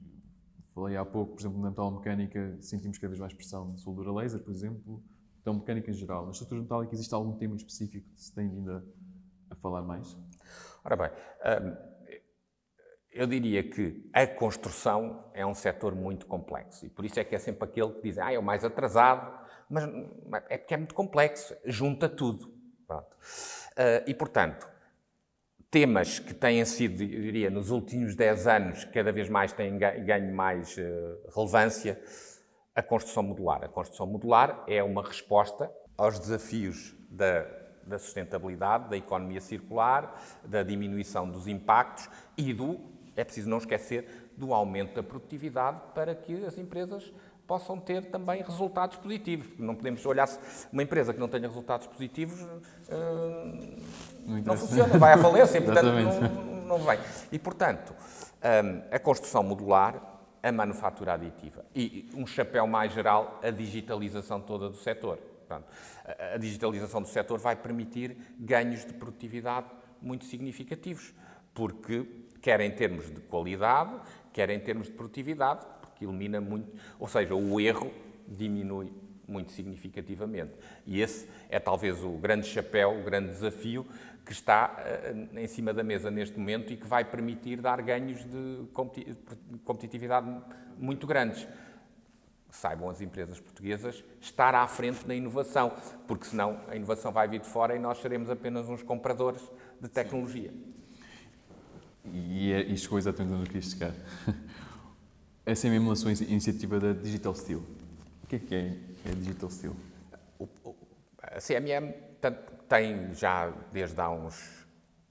Falei 0.75 0.97
há 0.97 1.05
pouco, 1.05 1.35
por 1.35 1.41
exemplo, 1.41 1.61
na 1.61 1.69
metalomecânica, 1.69 2.57
sentimos 2.59 2.97
cada 2.97 3.07
vez 3.07 3.19
mais 3.19 3.33
pressão 3.33 3.69
na 3.69 3.77
soldura 3.77 4.11
laser, 4.11 4.41
por 4.41 4.51
exemplo, 4.51 5.01
então 5.39 5.53
mecânica 5.53 5.89
em 5.89 5.93
geral. 5.93 6.25
Na 6.25 6.31
estrutura 6.31 6.61
metálica 6.61 6.93
existe 6.93 7.13
algum 7.13 7.37
tema 7.37 7.55
específico 7.55 8.05
que 8.13 8.21
se 8.21 8.35
tem 8.35 8.49
vindo 8.49 8.69
a, 8.69 8.83
a 9.51 9.55
falar 9.55 9.81
mais? 9.83 10.17
Ora 10.83 10.97
bem, 10.97 11.09
hum, 11.09 12.19
eu 13.09 13.25
diria 13.25 13.63
que 13.63 14.09
a 14.11 14.27
construção 14.27 15.31
é 15.33 15.45
um 15.45 15.53
setor 15.53 15.95
muito 15.95 16.25
complexo 16.25 16.85
e 16.85 16.89
por 16.89 17.05
isso 17.05 17.17
é 17.21 17.23
que 17.23 17.33
é 17.33 17.39
sempre 17.39 17.63
aquele 17.63 17.93
que 17.93 18.01
diz, 18.01 18.17
ah, 18.17 18.33
é 18.33 18.37
o 18.37 18.43
mais 18.43 18.65
atrasado, 18.65 19.33
mas 19.69 19.85
é 20.49 20.57
porque 20.57 20.73
é 20.73 20.77
muito 20.77 20.93
complexo, 20.93 21.55
junta 21.63 22.09
tudo. 22.09 22.53
Uh, 22.89 24.03
e, 24.05 24.13
portanto, 24.13 24.67
temas 25.75 26.19
que 26.19 26.33
têm 26.33 26.63
sido, 26.63 27.05
diria, 27.05 27.49
nos 27.49 27.69
últimos 27.69 28.15
10 28.15 28.47
anos, 28.47 28.85
cada 28.85 29.11
vez 29.11 29.27
mais 29.27 29.51
têm 29.51 29.77
ganho 29.77 30.33
mais 30.33 30.77
uh, 30.77 31.35
relevância, 31.35 32.01
a 32.73 32.81
construção 32.81 33.23
modular. 33.23 33.61
A 33.61 33.67
construção 33.67 34.07
modular 34.07 34.63
é 34.69 34.81
uma 34.81 35.03
resposta 35.03 35.69
aos 35.97 36.17
desafios 36.17 36.95
da, 37.09 37.45
da 37.85 37.99
sustentabilidade, 37.99 38.89
da 38.89 38.95
economia 38.95 39.41
circular, 39.41 40.17
da 40.45 40.63
diminuição 40.63 41.29
dos 41.29 41.45
impactos 41.45 42.09
e 42.37 42.53
do, 42.53 42.79
é 43.13 43.25
preciso 43.25 43.49
não 43.49 43.57
esquecer, 43.57 44.31
do 44.37 44.53
aumento 44.53 44.95
da 44.95 45.03
produtividade 45.03 45.81
para 45.93 46.15
que 46.15 46.45
as 46.45 46.57
empresas 46.57 47.11
possam 47.45 47.79
ter 47.79 48.05
também 48.05 48.41
resultados 48.41 48.97
positivos. 48.97 49.47
Não 49.57 49.75
podemos 49.75 50.05
olhar 50.05 50.27
uma 50.71 50.83
empresa 50.83 51.13
que 51.13 51.19
não 51.19 51.27
tenha 51.27 51.47
resultados 51.47 51.85
positivos 51.87 52.41
uh, 52.41 54.14
não, 54.25 54.41
não, 54.41 54.57
funciona, 54.57 54.97
vai 54.97 55.13
à 55.13 55.17
falência, 55.17 55.61
portanto 55.61 55.85
não, 55.85 56.61
não 56.65 56.77
vai. 56.79 56.99
E 57.31 57.39
portanto 57.39 57.93
um, 57.93 58.81
a 58.91 58.99
construção 58.99 59.43
modular, 59.43 60.01
a 60.41 60.51
manufatura 60.51 61.13
aditiva 61.13 61.65
e 61.75 62.07
um 62.13 62.27
chapéu 62.27 62.67
mais 62.67 62.93
geral 62.93 63.39
a 63.41 63.49
digitalização 63.49 64.39
toda 64.39 64.69
do 64.69 64.77
setor. 64.77 65.17
Portanto, 65.17 65.65
a 66.33 66.37
digitalização 66.37 67.01
do 67.01 67.07
setor 67.07 67.39
vai 67.39 67.55
permitir 67.55 68.17
ganhos 68.39 68.85
de 68.85 68.93
produtividade 68.93 69.67
muito 70.01 70.25
significativos, 70.25 71.13
porque 71.53 72.05
quer 72.41 72.61
em 72.61 72.71
termos 72.71 73.11
de 73.11 73.21
qualidade, 73.21 73.95
quer 74.33 74.49
em 74.49 74.59
termos 74.59 74.87
de 74.87 74.93
produtividade, 74.93 75.65
que 75.95 76.05
elimina 76.05 76.41
muito, 76.41 76.71
ou 76.99 77.07
seja, 77.07 77.33
o 77.33 77.59
erro 77.59 77.91
diminui 78.27 78.91
muito 79.27 79.51
significativamente. 79.51 80.53
E 80.85 81.01
esse 81.01 81.27
é 81.49 81.59
talvez 81.59 82.03
o 82.03 82.11
grande 82.11 82.45
chapéu, 82.47 82.99
o 82.99 83.03
grande 83.03 83.29
desafio 83.29 83.85
que 84.25 84.31
está 84.31 84.75
uh, 84.75 85.39
em 85.39 85.47
cima 85.47 85.73
da 85.73 85.83
mesa 85.83 86.09
neste 86.09 86.37
momento 86.37 86.73
e 86.73 86.77
que 86.77 86.87
vai 86.87 87.05
permitir 87.05 87.61
dar 87.61 87.81
ganhos 87.81 88.25
de 88.25 88.65
competitividade 89.63 90.27
muito 90.77 91.05
grandes. 91.05 91.47
Saibam 92.49 92.89
as 92.89 93.01
empresas 93.01 93.39
portuguesas 93.39 94.03
estar 94.19 94.55
à 94.55 94.65
frente 94.67 95.05
na 95.07 95.13
inovação, 95.13 95.73
porque 96.07 96.25
senão 96.25 96.61
a 96.67 96.75
inovação 96.75 97.11
vai 97.11 97.27
vir 97.27 97.41
de 97.41 97.47
fora 97.47 97.75
e 97.75 97.79
nós 97.79 97.99
seremos 97.99 98.29
apenas 98.29 98.67
uns 98.67 98.81
compradores 98.81 99.41
de 99.79 99.89
tecnologia. 99.89 100.51
E, 102.13 102.51
é, 102.51 102.61
e 102.61 102.77
chegou 102.77 102.97
exatamente 102.97 103.33
onde 103.33 103.43
eu 103.43 103.47
queria 103.47 103.61
chegar. 103.61 103.93
Essa 105.45 105.67
é 105.67 105.69
mesmo 105.69 105.91
a 105.91 105.95
sua 105.95 106.11
iniciativa 106.11 106.79
da 106.79 106.93
Digital 106.93 107.35
Steel. 107.35 107.63
O 108.23 108.27
que 108.27 108.37
é 108.37 108.39
que 108.39 108.55
é 108.55 108.77
a 109.11 109.13
Digital 109.13 109.49
Steel? 109.49 109.75
A 111.21 111.39
CMM 111.39 111.93
tem 112.67 113.13
já 113.13 113.51
desde 113.71 113.99
há 113.99 114.09
uns 114.09 114.65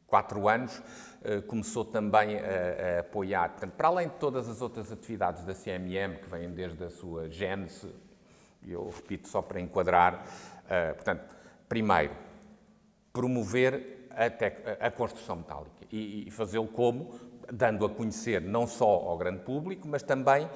quatro 0.07 0.49
anos 0.49 0.83
eh, 1.25 1.41
começou 1.41 1.87
também 1.87 2.39
a, 2.39 2.99
a, 2.99 3.01
apoiar, 3.01 3.49
portanto, 3.49 3.73
para 3.73 3.89
além 3.89 4.09
de 4.09 4.15
todas 4.17 4.47
as 4.47 4.61
outras 4.61 4.93
atividades 4.93 5.43
da 5.45 5.55
CMM 5.55 6.19
que 6.23 6.29
vêm 6.29 6.51
desde 6.51 6.85
a 6.85 6.91
sua 6.91 7.31
gênese, 7.31 7.91
eu 8.63 8.91
repito 8.91 9.29
só 9.29 9.41
para 9.41 9.59
enquadrar, 9.59 10.15
uh, 10.15 10.95
portanto, 10.95 11.35
primeiro, 11.69 12.15
promover 13.13 14.07
a, 14.11 14.87
a 14.87 14.91
construção 14.91 15.37
metálica 15.37 15.87
e, 15.91 16.29
e 16.29 16.31
fazê-lo 16.31 16.69
como? 16.69 17.19
Dando 17.53 17.85
a 17.85 17.91
conhecer 17.91 18.41
não 18.41 18.67
só 18.67 18.87
ao 18.87 19.17
grande 19.17 19.41
público, 19.41 19.87
mas 19.89 20.03
também 20.03 20.47
uh, 20.47 20.51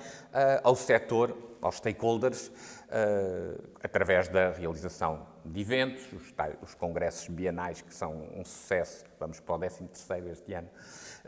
ao 0.62 0.74
setor, 0.74 1.36
aos 1.60 1.76
stakeholders, 1.76 2.48
uh, 2.48 3.62
através 3.82 4.28
da 4.28 4.50
realização 4.50 5.26
de 5.44 5.60
eventos, 5.60 6.12
os, 6.12 6.34
os, 6.62 6.74
congressos 6.74 7.28
bienais, 7.28 7.80
que 7.80 7.94
são 7.94 8.28
um 8.34 8.44
sucesso, 8.44 9.04
vamos 9.18 9.40
para 9.40 9.54
o 9.54 9.58
13º 9.58 10.30
este 10.30 10.54
ano, 10.54 10.68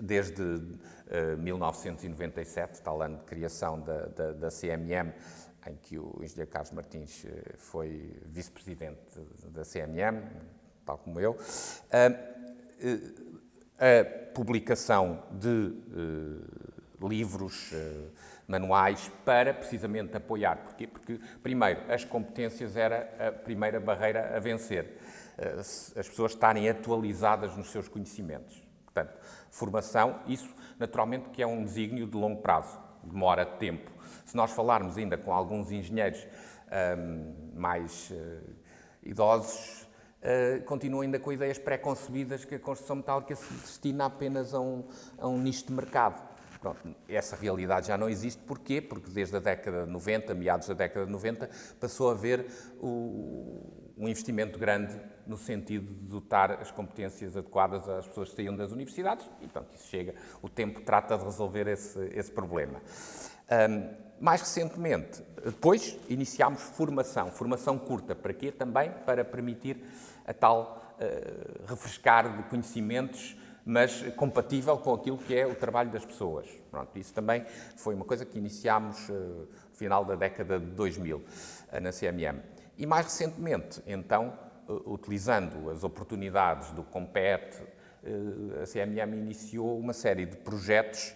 desde 0.01 0.42
uh, 0.42 0.79
eh, 1.09 1.37
1997, 1.37 2.83
tal 2.83 3.03
ano 3.03 3.18
de 3.18 3.25
criação 3.25 3.81
da, 3.81 4.07
da, 4.07 4.33
da, 4.33 4.49
CMM, 4.49 5.12
em 5.66 5.77
que 5.77 5.99
o 5.99 6.20
engenheiro 6.23 6.51
Carlos 6.51 6.70
Martins 6.73 7.27
foi 7.57 8.16
vice-presidente 8.27 9.20
da 9.49 9.62
CMM, 9.62 10.23
tal 10.87 10.99
como 10.99 11.20
eu 11.20 11.37
a 13.81 14.05
publicação 14.35 15.23
de 15.33 15.49
uh, 15.49 17.09
livros, 17.09 17.73
uh, 17.73 18.11
manuais, 18.47 19.11
para 19.25 19.55
precisamente 19.55 20.14
apoiar. 20.14 20.57
Porquê? 20.59 20.87
Porque, 20.87 21.19
primeiro, 21.43 21.81
as 21.90 22.05
competências 22.05 22.77
era 22.77 23.11
a 23.19 23.33
primeira 23.33 23.81
barreira 23.81 24.37
a 24.37 24.38
vencer. 24.38 24.99
Uh, 25.38 25.61
as 25.61 26.09
pessoas 26.09 26.33
estarem 26.33 26.69
atualizadas 26.69 27.57
nos 27.57 27.71
seus 27.71 27.88
conhecimentos. 27.88 28.62
Portanto, 28.85 29.14
formação, 29.51 30.21
isso 30.27 30.55
naturalmente 30.79 31.31
que 31.31 31.43
é 31.43 31.47
um 31.47 31.64
desígnio 31.64 32.07
de 32.07 32.16
longo 32.16 32.43
prazo, 32.43 32.79
demora 33.03 33.47
tempo. 33.47 33.90
Se 34.27 34.37
nós 34.37 34.51
falarmos 34.51 34.99
ainda 34.99 35.16
com 35.16 35.33
alguns 35.33 35.71
engenheiros 35.71 36.27
um, 36.99 37.59
mais 37.59 38.12
idosos, 39.03 39.87
uh, 40.22 40.62
continuam 40.64 41.02
ainda 41.02 41.18
com 41.18 41.33
ideias 41.33 41.59
pré-concebidas 41.59 42.44
que 42.44 42.54
a 42.54 42.59
construção 42.59 42.96
metálica 42.96 43.35
se 43.35 43.52
destina 43.54 44.06
apenas 44.06 44.54
a 44.54 44.61
um, 44.61 44.85
a 45.18 45.28
um 45.28 45.38
nicho 45.38 45.66
de 45.66 45.72
mercado. 45.72 46.30
Pronto, 46.61 46.94
essa 47.09 47.37
realidade 47.37 47.87
já 47.87 47.96
não 47.96 48.09
existe. 48.09 48.42
Porquê? 48.42 48.83
Porque 48.83 49.11
desde 49.11 49.35
a 49.35 49.40
década 49.40 49.87
de 49.87 49.90
90, 49.90 50.35
meados 50.35 50.68
da 50.68 50.74
década 50.74 51.06
de 51.06 51.12
90, 51.12 51.48
passou 51.80 52.11
a 52.11 52.12
haver 52.12 52.46
o, 52.78 53.92
um 53.96 54.06
investimento 54.06 54.59
grande 54.59 54.94
no 55.26 55.38
sentido 55.38 55.87
de 55.87 56.09
dotar 56.09 56.52
as 56.52 56.70
competências 56.70 57.35
adequadas 57.35 57.88
às 57.88 58.06
pessoas 58.06 58.28
que 58.28 58.37
saíam 58.37 58.54
das 58.54 58.72
universidades 58.72 59.26
e, 59.40 59.46
pronto, 59.46 59.74
isso 59.74 59.88
chega. 59.88 60.14
O 60.42 60.50
tempo 60.50 60.83
trata 60.83 61.16
de 61.16 61.24
resolver 61.24 61.66
esse, 61.66 61.98
esse 62.14 62.30
problema. 62.30 62.83
Um, 63.50 64.00
mais 64.20 64.42
recentemente, 64.42 65.22
depois 65.44 65.96
iniciámos 66.08 66.60
formação, 66.60 67.30
formação 67.30 67.78
curta. 67.78 68.14
Para 68.14 68.34
quê? 68.34 68.52
Também 68.52 68.90
para 69.06 69.24
permitir 69.24 69.82
a 70.26 70.34
tal 70.34 70.94
uh, 71.00 71.66
refrescar 71.66 72.36
de 72.36 72.42
conhecimentos, 72.44 73.36
mas 73.64 74.02
compatível 74.16 74.76
com 74.76 74.92
aquilo 74.92 75.16
que 75.16 75.34
é 75.34 75.46
o 75.46 75.54
trabalho 75.54 75.90
das 75.90 76.04
pessoas. 76.04 76.46
Pronto, 76.70 76.96
isso 76.98 77.14
também 77.14 77.44
foi 77.76 77.94
uma 77.94 78.04
coisa 78.04 78.26
que 78.26 78.38
iniciámos 78.38 79.08
uh, 79.08 79.12
no 79.12 79.74
final 79.74 80.04
da 80.04 80.14
década 80.14 80.58
de 80.60 80.66
2000 80.66 81.16
uh, 81.16 81.24
na 81.80 81.90
CMM. 81.90 82.40
E 82.76 82.86
mais 82.86 83.06
recentemente, 83.06 83.82
então, 83.86 84.32
utilizando 84.86 85.70
as 85.70 85.82
oportunidades 85.82 86.70
do 86.70 86.82
Compete, 86.82 87.60
a 88.62 88.64
CMM 88.64 89.18
iniciou 89.18 89.78
uma 89.78 89.92
série 89.92 90.24
de 90.24 90.36
projetos 90.36 91.14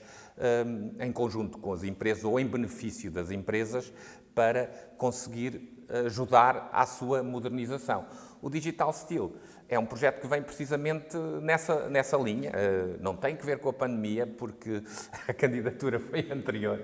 em 1.00 1.12
conjunto 1.12 1.58
com 1.58 1.72
as 1.72 1.84
empresas 1.84 2.24
ou 2.24 2.38
em 2.40 2.46
benefício 2.46 3.10
das 3.10 3.30
empresas 3.30 3.92
para 4.34 4.66
conseguir 4.98 5.74
ajudar 6.06 6.68
à 6.72 6.84
sua 6.86 7.22
modernização. 7.22 8.06
O 8.42 8.50
Digital 8.50 8.92
Steel 8.92 9.32
é 9.68 9.78
um 9.78 9.86
projeto 9.86 10.20
que 10.20 10.26
vem 10.26 10.42
precisamente 10.42 11.16
nessa, 11.40 11.88
nessa 11.88 12.16
linha. 12.16 12.52
Não 13.00 13.16
tem 13.16 13.36
que 13.36 13.46
ver 13.46 13.58
com 13.58 13.68
a 13.68 13.72
pandemia, 13.72 14.26
porque 14.26 14.82
a 15.26 15.32
candidatura 15.32 15.98
foi 15.98 16.30
anterior. 16.30 16.80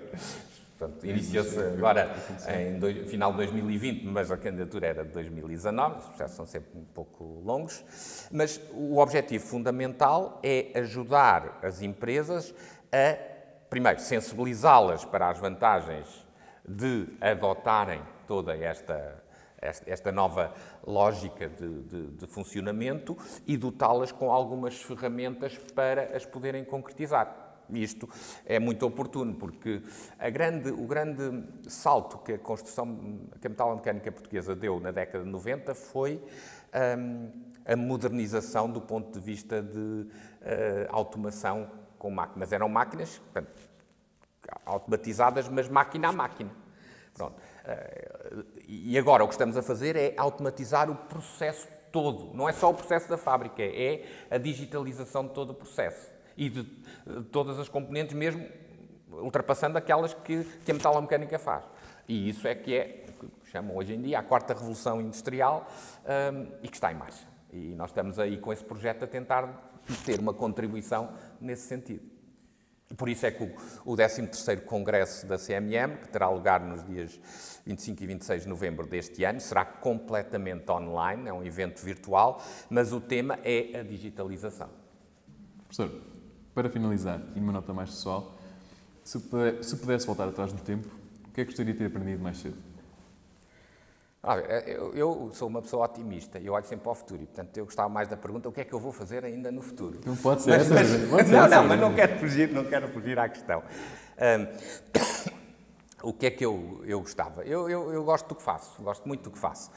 Portanto, 0.79 1.07
iniciou-se 1.07 1.59
agora 1.59 2.11
em 2.49 3.07
final 3.07 3.33
de 3.33 3.37
2020, 3.37 4.07
mas 4.07 4.31
a 4.31 4.37
candidatura 4.39 4.87
era 4.87 5.05
de 5.05 5.11
2019, 5.11 5.99
os 5.99 6.05
processos 6.07 6.37
são 6.37 6.47
sempre 6.47 6.71
um 6.75 6.85
pouco 6.85 7.43
longos. 7.45 7.85
Mas 8.33 8.59
o 8.73 8.97
objetivo 8.97 9.45
fundamental 9.45 10.41
é 10.43 10.71
ajudar 10.77 11.59
as 11.63 11.83
empresas 11.83 12.55
a, 12.91 13.19
primeiro, 13.71 14.01
sensibilizá-las 14.01 15.05
para 15.05 15.31
as 15.31 15.39
vantagens 15.39 16.27
de 16.69 17.07
adotarem 17.21 18.03
toda 18.27 18.57
esta, 18.57 19.23
esta 19.61 20.13
nova 20.13 20.53
lógica 20.85 21.49
de, 21.49 21.83
de, 21.85 22.07
de 22.09 22.27
funcionamento 22.27 23.17
e 23.47 23.57
dotá-las 23.57 24.11
com 24.11 24.31
algumas 24.31 24.83
ferramentas 24.83 25.57
para 25.75 26.17
as 26.17 26.27
poderem 26.27 26.65
concretizar. 26.65 27.49
Isto 27.73 28.09
é 28.45 28.59
muito 28.59 28.85
oportuno, 28.85 29.35
porque 29.35 29.81
grande, 30.33 30.71
o 30.71 30.87
grande 30.89 31.45
salto 31.69 32.19
que 32.19 32.33
a 32.33 32.39
construção, 32.39 33.21
que 33.41 34.09
a 34.09 34.13
portuguesa 34.13 34.57
deu 34.57 34.81
na 34.81 34.91
década 34.91 35.23
de 35.23 35.31
90 35.31 35.73
foi 35.77 36.21
um, 36.99 37.31
a 37.65 37.77
modernização 37.77 38.69
do 38.71 38.81
ponto 38.81 39.17
de 39.17 39.25
vista 39.25 39.63
de 39.63 39.79
uh, 39.79 40.07
automação 40.89 41.71
com 42.01 42.11
máquinas. 42.11 42.51
Eram 42.51 42.69
máquinas 42.69 43.19
portanto, 43.19 43.53
automatizadas, 44.67 45.49
mas 45.49 45.69
máquina 45.69 46.09
a 46.09 46.13
máquina. 46.13 46.51
Pronto. 47.15 47.37
Uh, 47.37 48.45
e 48.67 48.99
agora 48.99 49.23
o 49.23 49.29
que 49.29 49.35
estamos 49.35 49.57
a 49.57 49.63
fazer 49.63 49.95
é 49.95 50.15
automatizar 50.17 50.91
o 50.91 50.97
processo 50.97 51.69
todo. 51.93 52.35
Não 52.35 52.49
é 52.49 52.53
só 52.53 52.71
o 52.71 52.75
processo 52.75 53.09
da 53.09 53.19
fábrica, 53.19 53.63
é 53.63 54.07
a 54.31 54.39
digitalização 54.39 55.27
de 55.27 55.35
todo 55.35 55.51
o 55.51 55.55
processo 55.55 56.11
e 56.37 56.49
de 56.49 56.65
todas 57.31 57.59
as 57.59 57.69
componentes, 57.69 58.15
mesmo 58.15 58.49
ultrapassando 59.13 59.77
aquelas 59.77 60.15
que, 60.15 60.45
que 60.65 60.71
a 60.71 60.75
metalomecânica 60.75 61.39
faz. 61.39 61.65
E 62.09 62.29
isso 62.29 62.49
é 62.49 62.55
que 62.55 62.75
é, 62.75 63.07
que 63.19 63.51
chamam 63.51 63.77
hoje 63.77 63.95
em 63.95 64.01
dia, 64.01 64.21
a 64.21 64.23
quarta 64.23 64.55
revolução 64.55 65.01
industrial 65.01 65.69
um, 66.33 66.47
e 66.63 66.69
que 66.69 66.77
está 66.77 66.91
em 66.91 66.95
marcha. 66.95 67.27
E 67.53 67.75
nós 67.75 67.91
estamos 67.91 68.19
aí 68.19 68.39
com 68.39 68.53
esse 68.53 68.65
projeto 68.65 69.05
a 69.05 69.09
tentar 69.09 69.70
ter 69.99 70.21
uma 70.21 70.33
contribuição 70.33 71.13
nesse 71.41 71.69
sentido. 71.69 72.21
Por 72.97 73.09
isso 73.09 73.25
é 73.25 73.31
que 73.31 73.45
o 73.85 73.97
13º 73.97 74.63
Congresso 74.63 75.25
da 75.27 75.39
CMM, 75.39 75.99
que 76.03 76.09
terá 76.09 76.29
lugar 76.29 76.61
nos 76.61 76.85
dias 76.85 77.21
25 77.65 78.03
e 78.03 78.07
26 78.07 78.43
de 78.43 78.49
novembro 78.49 78.87
deste 78.87 79.23
ano, 79.23 79.41
será 79.41 79.65
completamente 79.65 80.69
online, 80.73 81.29
é 81.29 81.33
um 81.33 81.45
evento 81.45 81.81
virtual, 81.85 82.43
mas 82.69 82.93
o 82.93 83.01
tema 83.01 83.39
é 83.45 83.79
a 83.79 83.83
digitalização. 83.85 84.69
Professor, 85.69 86.01
para 86.53 86.69
finalizar, 86.69 87.23
e 87.37 87.41
numa 87.41 87.53
nota 87.53 87.73
mais 87.73 87.91
pessoal, 87.91 88.37
se, 89.05 89.21
pudesse 89.21 90.07
voltar 90.07 90.29
atrás 90.29 90.53
no 90.53 90.59
tempo, 90.59 90.89
o 91.29 91.33
que 91.33 91.41
é 91.41 91.45
que 91.45 91.51
gostaria 91.51 91.73
de 91.73 91.79
ter 91.79 91.87
aprendido 91.87 92.21
mais 92.21 92.39
cedo? 92.39 92.57
Ah, 94.23 94.37
eu, 94.37 94.95
eu, 94.95 95.31
sou 95.33 95.49
uma 95.49 95.63
pessoa 95.63 95.87
otimista 95.87 96.39
e 96.39 96.47
eu 96.47 96.53
olho 96.53 96.65
sempre 96.67 96.83
para 96.83 96.93
o 96.93 96.95
futuro. 96.95 97.23
E, 97.23 97.27
portanto, 97.27 97.57
eu 97.57 97.65
gostava 97.65 97.89
mais 97.89 98.07
da 98.07 98.19
pergunta: 98.19 98.49
o 98.49 98.53
que 98.53 98.61
é 98.61 98.65
que 98.65 98.73
eu 98.73 98.79
vou 98.79 98.93
fazer 98.93 99.25
ainda 99.25 99.51
no 99.51 99.63
futuro? 99.63 99.99
Não 100.05 100.15
pode 100.15 100.43
ser 100.43 100.51
mas. 100.51 100.69
Mas, 100.69 101.09
pode 101.09 101.29
ser 101.29 101.37
não, 101.37 101.49
não, 101.49 101.69
mas 101.69 101.81
não 101.81 101.95
quero 101.95 102.19
fugir, 102.19 102.53
não 102.53 102.65
quero 102.65 102.89
fugir 102.89 103.19
à 103.19 103.29
questão. 103.29 103.63
Um, 104.19 105.31
o 106.11 106.13
que 106.13 106.27
é 106.27 106.31
que 106.31 106.45
eu, 106.45 106.83
eu 106.85 107.01
gostava? 107.01 107.45
Eu, 107.45 107.71
eu, 107.71 107.93
eu, 107.93 108.05
gosto 108.05 108.29
do 108.29 108.35
que 108.35 108.43
faço, 108.43 108.83
gosto 108.83 109.09
muito 109.09 109.23
do 109.23 109.31
que 109.31 109.39
faço. 109.39 109.71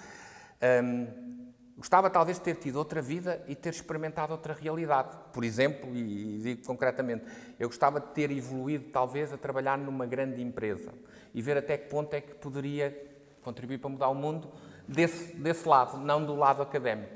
Um, 0.62 1.34
Gostava 1.76 2.08
talvez 2.08 2.38
de 2.38 2.44
ter 2.44 2.56
tido 2.56 2.76
outra 2.76 3.02
vida 3.02 3.44
e 3.48 3.56
ter 3.56 3.72
experimentado 3.72 4.32
outra 4.32 4.54
realidade. 4.54 5.18
Por 5.34 5.44
exemplo, 5.44 5.94
e, 5.94 6.40
digo 6.40 6.66
concretamente, 6.66 7.26
eu 7.60 7.68
gostava 7.68 8.00
de 8.00 8.08
ter 8.08 8.30
evoluído 8.30 8.86
talvez 8.92 9.34
a 9.34 9.38
trabalhar 9.38 9.78
numa 9.78 10.06
grande 10.06 10.42
empresa 10.42 10.94
e 11.34 11.42
ver 11.42 11.58
até 11.58 11.78
que 11.78 11.90
ponto 11.90 12.14
é 12.14 12.22
que 12.22 12.36
poderia 12.36 13.13
contribuir 13.44 13.78
para 13.78 13.90
mudar 13.90 14.10
o 14.10 14.16
mundo 14.16 14.48
desse, 14.88 15.36
desse 15.36 15.68
lado, 15.68 15.98
não 15.98 16.26
do 16.26 16.36
lado 16.36 16.62
académico. 16.62 17.12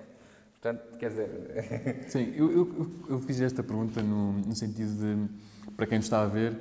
Portanto, 0.54 0.98
quer 0.98 1.10
dizer. 1.10 2.06
Sim, 2.10 2.34
eu, 2.36 2.52
eu, 2.52 2.92
eu 3.10 3.20
fiz 3.20 3.40
esta 3.42 3.64
pergunta 3.64 4.02
no, 4.02 4.34
no 4.34 4.56
sentido 4.56 4.94
de, 4.94 5.72
para 5.76 5.86
quem 5.86 6.00
está 6.00 6.22
a 6.22 6.28
ver, 6.28 6.60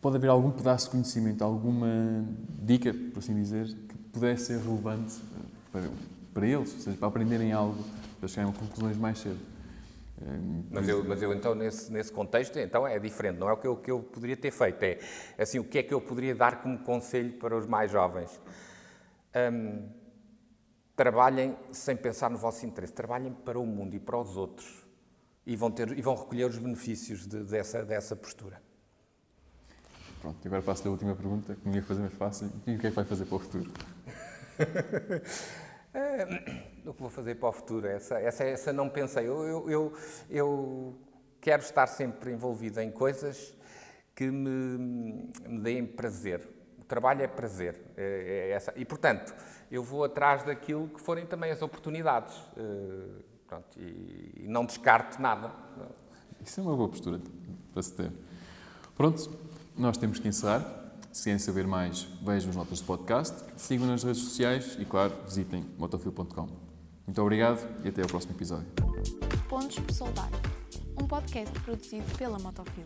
pode 0.00 0.16
haver 0.16 0.30
algum 0.30 0.50
pedaço 0.50 0.86
de 0.86 0.90
conhecimento, 0.92 1.42
alguma 1.42 2.24
dica, 2.62 2.94
por 3.12 3.18
assim 3.18 3.34
dizer, 3.34 3.66
que 3.66 3.96
pudesse 4.12 4.46
ser 4.46 4.58
relevante 4.58 5.16
para 5.72 5.84
para 6.36 6.46
eles, 6.46 6.74
ou 6.74 6.80
seja, 6.80 6.96
para 6.98 7.08
aprenderem 7.08 7.50
algo, 7.50 7.82
para 8.20 8.28
chegarem 8.28 8.52
a 8.52 8.54
conclusões 8.54 8.98
mais 8.98 9.18
cedo. 9.18 9.38
Mas 10.70 10.88
eu, 10.88 11.04
mas 11.04 11.22
eu 11.22 11.32
então, 11.32 11.54
nesse, 11.54 11.92
nesse 11.92 12.10
contexto, 12.10 12.58
então 12.58 12.86
é 12.86 12.98
diferente. 12.98 13.38
Não 13.38 13.48
é 13.48 13.52
o 13.52 13.56
que 13.56 13.66
eu, 13.66 13.76
que 13.76 13.90
eu 13.90 14.00
poderia 14.00 14.36
ter 14.36 14.50
feito. 14.50 14.82
É 14.82 14.98
assim, 15.38 15.58
o 15.58 15.64
que 15.64 15.78
é 15.78 15.82
que 15.82 15.92
eu 15.92 16.00
poderia 16.00 16.34
dar 16.34 16.62
como 16.62 16.78
conselho 16.78 17.34
para 17.34 17.56
os 17.56 17.66
mais 17.66 17.90
jovens? 17.90 18.40
Um, 19.52 19.88
trabalhem 20.94 21.56
sem 21.70 21.94
pensar 21.96 22.30
no 22.30 22.38
vosso 22.38 22.64
interesse. 22.64 22.94
Trabalhem 22.94 23.32
para 23.32 23.58
o 23.58 23.66
mundo 23.66 23.94
e 23.94 24.00
para 24.00 24.18
os 24.18 24.36
outros. 24.36 24.86
E 25.46 25.54
vão, 25.54 25.70
ter, 25.70 25.96
e 25.96 26.00
vão 26.00 26.14
recolher 26.14 26.46
os 26.46 26.58
benefícios 26.58 27.26
de, 27.26 27.44
dessa, 27.44 27.84
dessa 27.84 28.16
postura. 28.16 28.60
Pronto, 30.22 30.38
agora 30.46 30.62
faço 30.62 30.88
a 30.88 30.90
última 30.90 31.14
pergunta, 31.14 31.54
que 31.54 31.68
me 31.68 31.76
ia 31.76 31.82
fazer 31.82 32.00
mais 32.00 32.14
fácil. 32.14 32.50
E 32.66 32.74
o 32.74 32.78
que 32.78 32.86
é 32.86 32.90
que 32.90 32.96
vai 32.96 33.04
fazer 33.04 33.26
para 33.26 33.36
o 33.36 33.38
futuro? 33.38 33.70
É, 35.96 36.24
o 36.84 36.92
que 36.92 37.00
vou 37.00 37.08
fazer 37.08 37.36
para 37.36 37.48
o 37.48 37.52
futuro? 37.52 37.86
Essa, 37.86 38.20
essa, 38.20 38.44
essa 38.44 38.70
não 38.70 38.86
pensei. 38.86 39.26
Eu, 39.26 39.44
eu, 39.44 39.70
eu, 39.70 39.92
eu 40.28 40.94
quero 41.40 41.62
estar 41.62 41.86
sempre 41.86 42.30
envolvido 42.30 42.78
em 42.82 42.90
coisas 42.90 43.56
que 44.14 44.30
me, 44.30 45.30
me 45.48 45.58
deem 45.60 45.86
prazer. 45.86 46.46
O 46.78 46.84
trabalho 46.84 47.22
é 47.22 47.26
prazer. 47.26 47.80
É, 47.96 48.02
é 48.02 48.50
essa. 48.50 48.74
E, 48.76 48.84
portanto, 48.84 49.34
eu 49.70 49.82
vou 49.82 50.04
atrás 50.04 50.42
daquilo 50.42 50.86
que 50.88 51.00
forem 51.00 51.24
também 51.24 51.50
as 51.50 51.62
oportunidades. 51.62 52.36
Uh, 52.58 53.22
pronto, 53.46 53.80
e, 53.80 54.42
e, 54.44 54.46
não 54.46 54.66
descarto 54.66 55.20
nada. 55.20 55.50
Isso 56.44 56.60
é 56.60 56.62
uma 56.62 56.76
boa 56.76 56.90
postura 56.90 57.18
para 57.72 57.82
se 57.82 57.94
ter. 57.94 58.12
Pronto, 58.94 59.30
nós 59.74 59.96
temos 59.96 60.18
que 60.18 60.28
encerrar. 60.28 60.85
Se 61.16 61.24
querem 61.24 61.38
saber 61.38 61.66
mais, 61.66 62.02
vejam 62.22 62.50
as 62.50 62.56
notas 62.56 62.80
do 62.80 62.84
podcast, 62.84 63.42
sigam 63.56 63.86
nas 63.86 64.04
redes 64.04 64.20
sociais 64.20 64.76
e, 64.78 64.84
claro, 64.84 65.14
visitem 65.24 65.64
motofil.com. 65.78 66.46
Muito 67.06 67.22
obrigado 67.22 67.66
e 67.82 67.88
até 67.88 68.02
ao 68.02 68.06
próximo 68.06 68.34
episódio. 68.34 68.66
Pontos 69.48 69.78
por 69.78 69.94
Soldar, 69.94 70.28
um 71.00 71.06
podcast 71.06 71.58
produzido 71.60 72.04
pela 72.18 72.38
Motofil. 72.38 72.84